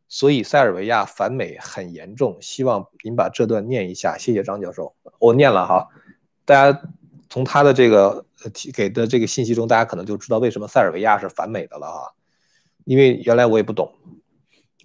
[0.08, 4.96] 所以塞尔维亚反美很严重，希望您把这段念一下，谢谢张教授。
[5.20, 5.88] 我念了哈，
[6.46, 6.82] 大家
[7.30, 12.14] 从他的这个提给的这个信息中，大家可能就知道为什么塞尔维亚是反美的了哈，
[12.86, 13.92] 因为原来我也不懂。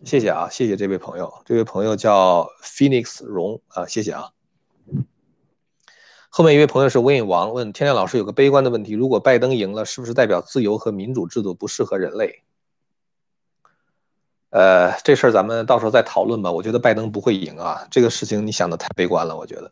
[0.04, 4.30] 谢谢啊，谢谢这位朋友，这位朋友叫 Phoenix 荣啊，谢谢啊。
[6.30, 12.42] 后面一位朋友是 Win 王问天亮老师有个悲观的问题：如果拜登赢了，是不是代表自由和民主制度不适合人类？
[14.50, 16.50] 呃，这事儿咱们到时候再讨论吧。
[16.50, 19.36] 我觉得拜登不会赢啊，这个事情你想的太悲观了。
[19.36, 19.70] 我觉得，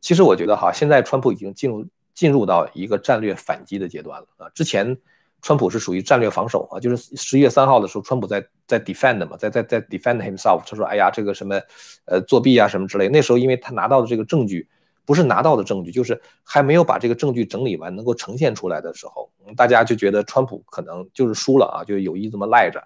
[0.00, 4.48] 其实我觉得哈，现在川普已经进入进入到一个战略反击的阶段了啊。
[4.54, 4.96] 之前
[5.42, 10.62] 川普是属于战略防守啊，就是十一月三号的时候，川普在在 defend 嘛，在在在 defend himself。
[10.66, 11.60] 他说：“哎呀，这个什么
[12.06, 14.66] 呃作弊啊什么之类。”那时候因为他拿到的这个证据
[15.04, 22.82] 不是拿到的证据，就是还没有把这个证据整理完，能够呈现出来的时候，大家就觉得川普可能就是输了啊，就有意这么赖着。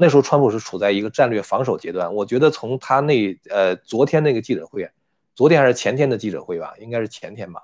[0.00, 2.14] 那时候，川普是处在一个战略防守阶段。
[2.14, 4.88] 我觉得从他那呃昨天那个记者会，
[5.34, 7.60] 昨天还是前天的记者会吧，应该是前天吧。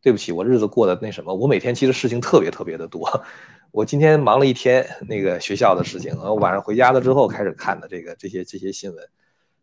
[0.00, 3.22] 对不起，我日子过得那什么，我每天其实事情特别特别的多。
[3.72, 9.08] 我今天忙了一天那个学校的事情，然后晚上回家了之后开始看的这个这些这些新闻，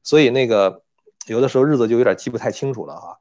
[0.04, 0.84] 所以那个
[1.26, 3.18] 有的时候日子就有点记不太清楚了哈。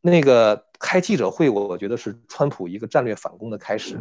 [0.00, 4.00] 那个开记者会，我我觉得是川普一个战略反攻的开始。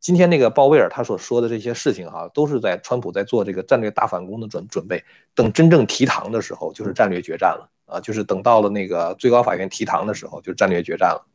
[0.00, 5.04] 今天那个鲍威尔他所说的这些事情哈，都是在川普在做这个战略大反攻的准准备。
[5.34, 8.00] 等真正提堂的时候，就是战略决战了啊！
[8.00, 11.26] 就是等到了那个最高法院提堂的时候，就战略决战了。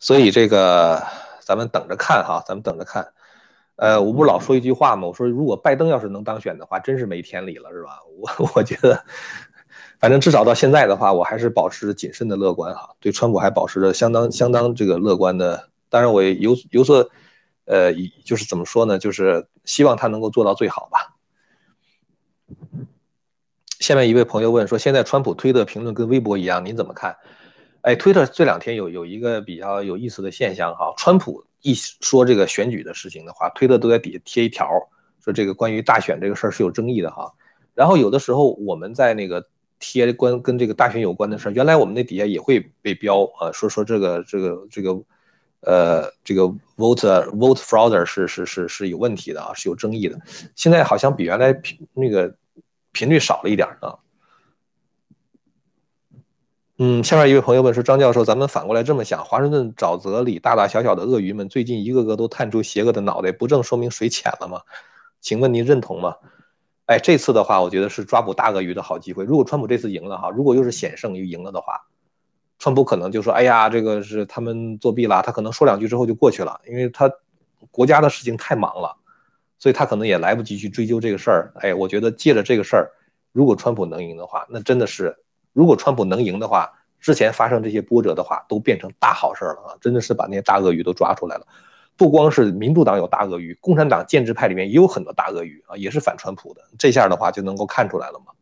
[0.00, 1.00] 所以这个
[1.40, 3.06] 咱们等着看哈，咱们等着看。
[3.76, 5.06] 呃，我不老说一句话吗？
[5.06, 8.00] 我说如果拜登要是能当选的话，真是没天理了，是吧？
[8.18, 9.04] 我我觉得，
[10.00, 15.68] 反正至少到现在的话，我还是保持谨慎的乐观哈，对川普还保持着相当相当这个乐观的。
[15.94, 17.08] 当然，我有有所，
[17.66, 18.98] 呃，就是怎么说呢？
[18.98, 21.14] 就是希望他能够做到最好吧。
[23.78, 27.16] 下面一位朋友问说：“现在川普推的评论跟微博一样，您怎么看？”
[27.82, 34.68] 哎，推特这两天有有一个比较有意思的现象哈，川普一说这个选举的事情的话，推特都在底下贴一条，
[35.20, 37.32] 说这个关于大选这个事儿是有争议的哈。
[37.72, 39.46] 然后有的时候我们在那个
[39.78, 45.00] 贴关跟这个大选有关的事儿，原来我们那底下也会被标啊，说说这个这个这个。
[45.64, 46.42] 呃，这个
[46.76, 50.18] vote vote fraud 是是是是有问题的啊，是有争议的。
[50.54, 52.34] 现在好像比原来频那个
[52.92, 53.96] 频率少了一点啊。
[56.78, 64.60] 嗯，下面一位朋友问说：“张教授，咱们反过来这么想，华盛顿沼泽里大大小小的鳄鱼们，最近一个个都探出邪恶的脑袋，不正说明水浅了吗？
[65.20, 66.16] 请问您认同吗？”
[66.86, 69.24] 哎，这次的话，我觉得是抓捕大鳄鱼的好机会。
[69.24, 71.80] 如果川普这次赢了哈，如果又是险胜又赢了的话。
[72.64, 77.12] 川普可能就说：“哎呀，这个是他们作弊了。”他可能说两句之后就过去了，因为他
[77.70, 78.96] 国家的事情太忙了，
[79.58, 81.52] 所以他可能也来不及去追究这个事儿。
[81.56, 82.90] 哎，我觉得借着这个事儿，
[83.32, 85.14] 如果川普能赢的话，那真的是，
[85.52, 89.76] 如果川普能赢的话，之前发生这些波折的话，都变成大好事儿了啊！
[89.78, 91.46] 真的是把那些大鳄鱼都抓出来了。
[91.98, 96.62] 不光是民主党有大鳄鱼，共产党建制派里面也有很多大鳄鱼啊，也是反川普的。
[96.78, 98.32] 这下的话就能够看出来了嘛。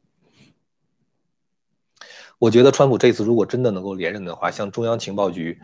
[2.42, 5.56] 我觉得川普这次如果真的能够连任的话，像中央情报局、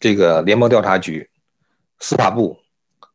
[0.00, 1.30] 这个联邦调查局、
[2.00, 2.58] 司法部、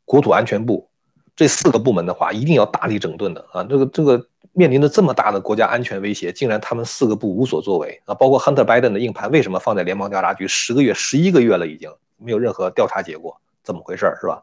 [0.05, 0.89] 国土安全部
[1.35, 3.65] 这四个部门的话，一定要大力整顿的啊！
[3.65, 8.15] 这个这个面临着这么大的国家安全威胁，竟然他们四个部无所作为啊！
[8.15, 14.41] 包括 Hunter Biden 的硬盘为什么放在联邦调查局十个月、十一个月了，已经没有任何调查结果，怎么回事是吧？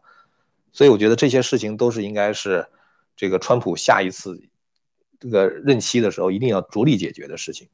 [0.72, 2.66] 所以我觉得这些事情都是应该是
[3.16, 4.38] 这个川普下一次
[5.18, 7.66] 这个任期的时候一定要着力解决的事情。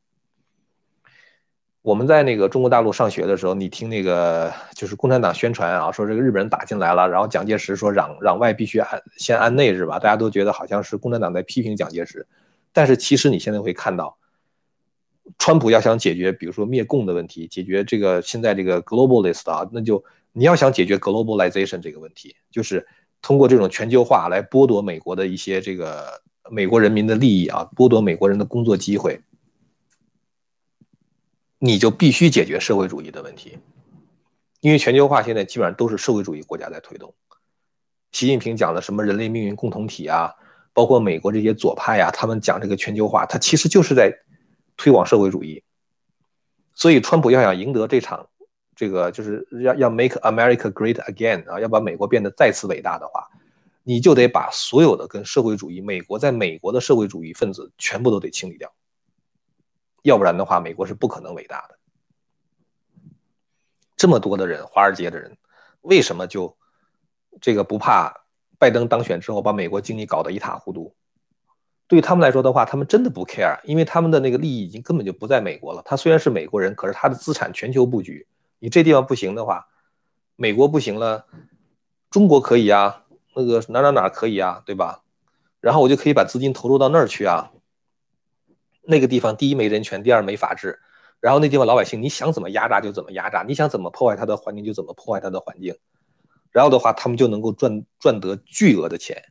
[1.85, 9.99] 我们在那个中国大陆上学的时候，你听那个就是共产党宣传啊，说这个日本人打进来了，然后蒋介石说攘攘外必须安先安内是吧？
[9.99, 12.27] 大家都觉得好像是共产党在批评蒋介石，
[12.73, 14.17] 但是其实你现在会看到，
[15.39, 22.87] 川普要想解决比如说灭共的问题，解决这个现在这个 globalist 啊，那就你要想解决 globalization 这个问题，就是
[23.21, 29.21] 通过这种全球化来剥夺美国的一些这个美国人民的利益啊，剥夺美国人的工作机会。
[31.65, 33.57] 你就必须解决社会主义的问题，
[34.61, 37.15] 因为全球化现在基本上都是社会主义国家在推动。
[38.13, 40.31] 习近平讲的什么人类命运共同体啊，
[40.75, 44.13] 包括美国这些左派呀，他们讲这个全球化，他其实就是在
[44.77, 45.63] 推广社会主义。
[46.75, 48.29] 所以，川普要想赢得这场，
[48.77, 53.27] 这个就是要要 make America great again 啊，要把美国变得再次伟大的话，
[53.85, 58.71] 你就得把所有的跟社会主义、美国在美国的社会主义分子全部都得清理掉，
[60.05, 61.79] 要不然的话，美国是不可能伟大的。
[63.97, 65.39] 这么多的人，华尔街的人，
[65.81, 66.55] 为什么就
[67.41, 68.27] 这个不怕
[68.59, 70.95] 拜登当选之后把美国经济搞得一塌糊涂？
[71.87, 75.81] 对他们来说的话，他们真的不 care，因为他们的那个利益已经根本就不在美国了。
[75.87, 78.27] 他虽然是美国人，可是他的资产全球布局，
[78.59, 79.69] 你这地方不行的话，
[80.37, 81.25] 美国不行了，
[82.11, 85.03] 中国可以啊，那个哪哪哪可以啊，对吧？
[85.61, 87.53] 然后我就可以把资金投入到那儿去啊。
[88.87, 90.79] 那个地方第一没人权，第二没法治，
[91.21, 95.77] 然后那地方老百姓你想怎么压榨就怎么压榨，你想怎么破坏他的环境就怎么破坏他的环境，
[96.51, 99.23] 然后的话他们就能够赚赚得巨额的钱。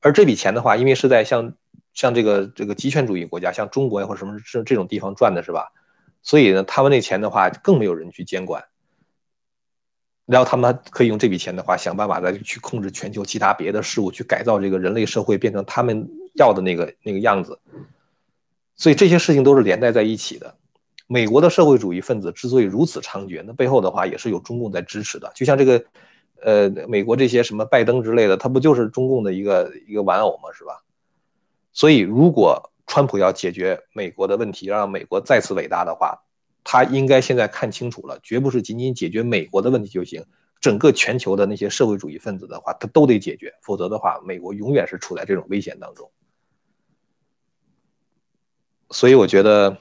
[0.00, 1.54] 而这笔钱的话，因为是在像
[1.92, 5.72] 像这个这个极权主义国家，像中国或者什么这这种地方赚的是吧？
[6.22, 8.64] 所以呢，他们那钱的话更没有人去监管，
[10.26, 17.58] 然后他们可以用这笔钱的话，想办法再去控制全球其他别的事物，去改造这个人类社会，变成他们要的那个那个样子。
[18.80, 20.52] 所以这些事情都是连带在一起的。
[21.06, 25.84] 美国的社会主义分子之所以如此猖獗，那背后的话也是有中共在支持的，就像这个。
[26.42, 30.50] 呃，美国这些什么拜登之类的，他不就是中共的一个一个玩偶吗？
[30.54, 30.82] 是吧？
[31.70, 36.18] 所以，如果川普要解决美国的问题，让美国再次伟大的话，
[36.64, 40.24] 他应该现在看清楚了，绝不是仅仅解决美国的问题就行，
[40.62, 46.10] 整个全球的那些社会主义分子的话，他都得解决，否则的话，美国永远是处在这种危险当中。
[48.90, 49.76] 所以，我觉得，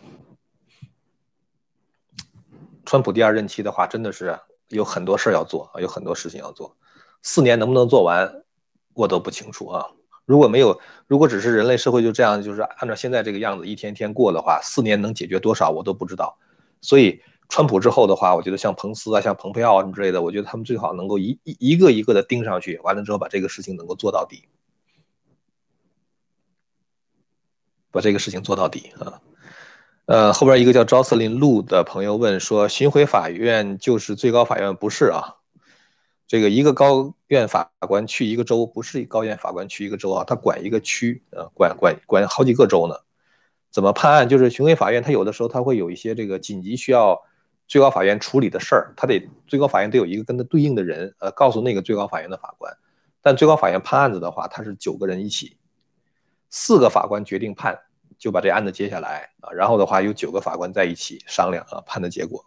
[2.86, 4.40] 川普第二任期的话，真的是。
[4.70, 6.78] 有很多事儿要做啊，有很多事情要做，
[7.24, 8.44] 四年能不能做完，
[8.94, 9.84] 我都不清楚啊。
[10.26, 16.38] 如果没有，如果只是人类社会就这样，就是按照现在这个样子一天天过的话，四年能解决多少，我都不知道。
[16.82, 24.44] 所以，川普之后的话，我觉得像彭斯啊、像蓬佩奥啊什么之类的，我觉得他们最好能够一一一个一个的盯上去，完了之后把这个事情能够做到底，
[27.92, 29.22] 把这个事情做到底啊。
[30.06, 34.76] 呃，后边一个叫 Jocelyn Lu 的朋友问说：“巡回法院就是最高法院？
[34.76, 35.36] 不是啊，
[36.28, 42.96] 这个一个高院法官去一个州，不是高院法官去一个州啊，他管一个区，呃，管管管好几个州呢。
[43.72, 44.28] 怎么判案？
[44.28, 47.22] 就是巡回法院，他有的时候他会有一些这个紧急需要
[47.68, 52.76] 最高法院处理的事儿，他得最高法院得有一个跟他对应的人，呃，告诉那个最高法院的法官。
[53.22, 55.56] 但最高法院判案子的话，他是九个人一起，
[56.50, 57.80] 四个法官决定判。”
[58.20, 62.44] 就把这案子接下来啊，然后的话有九个法官在一起商量啊，判的结果。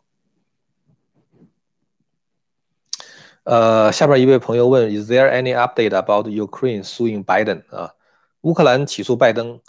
[3.44, 7.62] 呃，下边一位朋友问：Is there any update about Ukraine suing Biden？
[7.74, 7.94] 啊，
[8.42, 9.62] 乌克兰起诉拜登，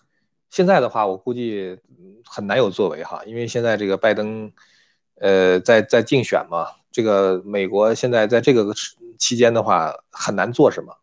[0.50, 1.80] 现在的话我估计
[2.26, 4.52] 很难有作为哈，因为现在这个拜登，
[5.22, 8.74] 呃，在在竞选嘛，这个美国现在在这个
[9.18, 10.94] 期间的话很难做什么。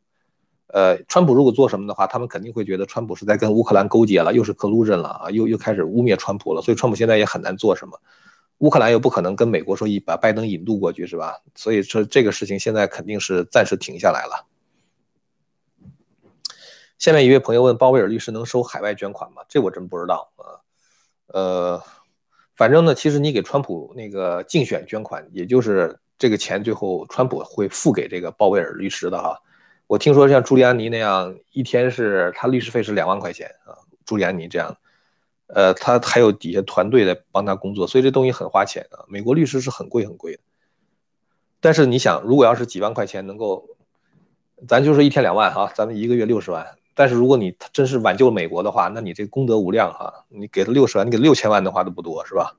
[0.73, 6.63] 呃，川普如果做什么的话，他们肯定会觉得川普是在跟乌克兰勾结了，又是 collusion 了啊，又又开始污蔑川普了。
[6.63, 7.99] 所以川普现在也很难做什么，
[8.59, 11.41] 乌克兰又不可能跟美国说一把拜登引渡过去，是吧？
[11.57, 14.47] 所以说这个事情现在肯定是暂时停下来了。
[16.99, 19.43] 下面一位朋友问鲍威尔律师能收海外捐款吗？
[19.49, 20.61] 这我真不知道啊。
[21.29, 21.83] 呃，
[22.55, 29.41] 反正呢，其实你给川普那个竞选捐款，也就是这个钱最后川普会付给这个鲍威尔律师的哈。
[29.91, 33.75] 我听说像朱利安尼那样，一天是他律师费是两万块钱啊。
[34.07, 34.77] 朱利安尼这样，
[35.49, 39.03] 呃，他还有底下团队在帮他工作，所以这东西很花钱啊。
[39.09, 40.43] 美国律师是很贵很贵的。
[41.59, 43.67] 但是你想，如果要是几万块钱能够，
[44.69, 46.65] 咱就说一天两万哈，咱们一个月六十万。
[46.95, 50.25] 但是如果你真是挽救美国的话，那你这功德无量哈。
[50.29, 52.57] 你给他六十万，你给六千万的话都不多是吧？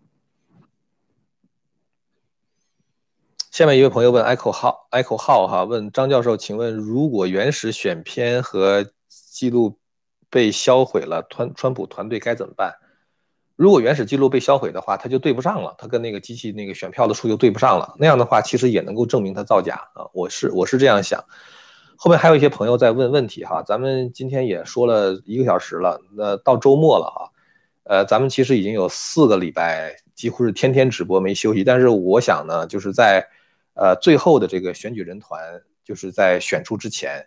[3.51, 9.77] 下面一位朋友问 Echo 号，Echo 号哈，问张教授，请问如果原始选片和记录
[10.29, 12.73] 被销毁了，川川普团队该怎么办？
[13.57, 17.93] 如果原始记录被销毁的话，他就对不上了，他跟那个机器那个选票的数就对不上了。
[17.99, 20.07] 那样的话，其实也能够证明他造假啊。
[20.13, 21.21] 我是我是这样想。
[21.97, 27.29] 后面还有一些朋友在问问题哈，咱们今天也说了一个小时了，那到周末了哈，
[27.83, 33.27] 呃，咱们其实已经有四个礼拜几乎是天天直播没休息，但是我想呢，就是在
[33.81, 37.25] 呃，最后的这个选举人团就是在选出之前，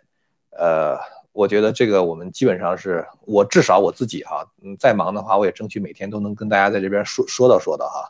[0.51, 0.97] 呃，
[1.33, 8.09] 我觉得这个我们基本上是我至少我自己哈，嗯，再忙的话我也争取每天都能跟大家在这边说说道说道哈，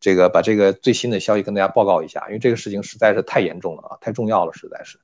[0.00, 4.98] 这个把这个最新的消息跟大家报告一下，因为这个事情实在是太严重了啊，太重要了，实在是。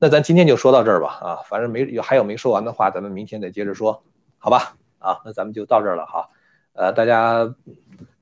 [0.00, 4.02] 那咱今天就说到这儿吧，啊，反正没有还有没说完的话，咱们明天再接着说，
[4.38, 4.74] 好吧？
[4.98, 6.28] 啊，那咱们就到这儿了哈。
[6.72, 7.54] 呃，大家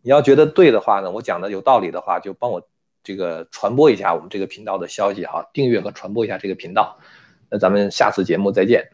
[0.02, 2.68] 你要觉得对的话呢，我讲的有道理的话，就帮我
[3.02, 6.98] 这个传播一下我们这个频道的消息哈，订阅和传播一下这个频道。
[7.50, 8.88] 那咱们下次节目再见。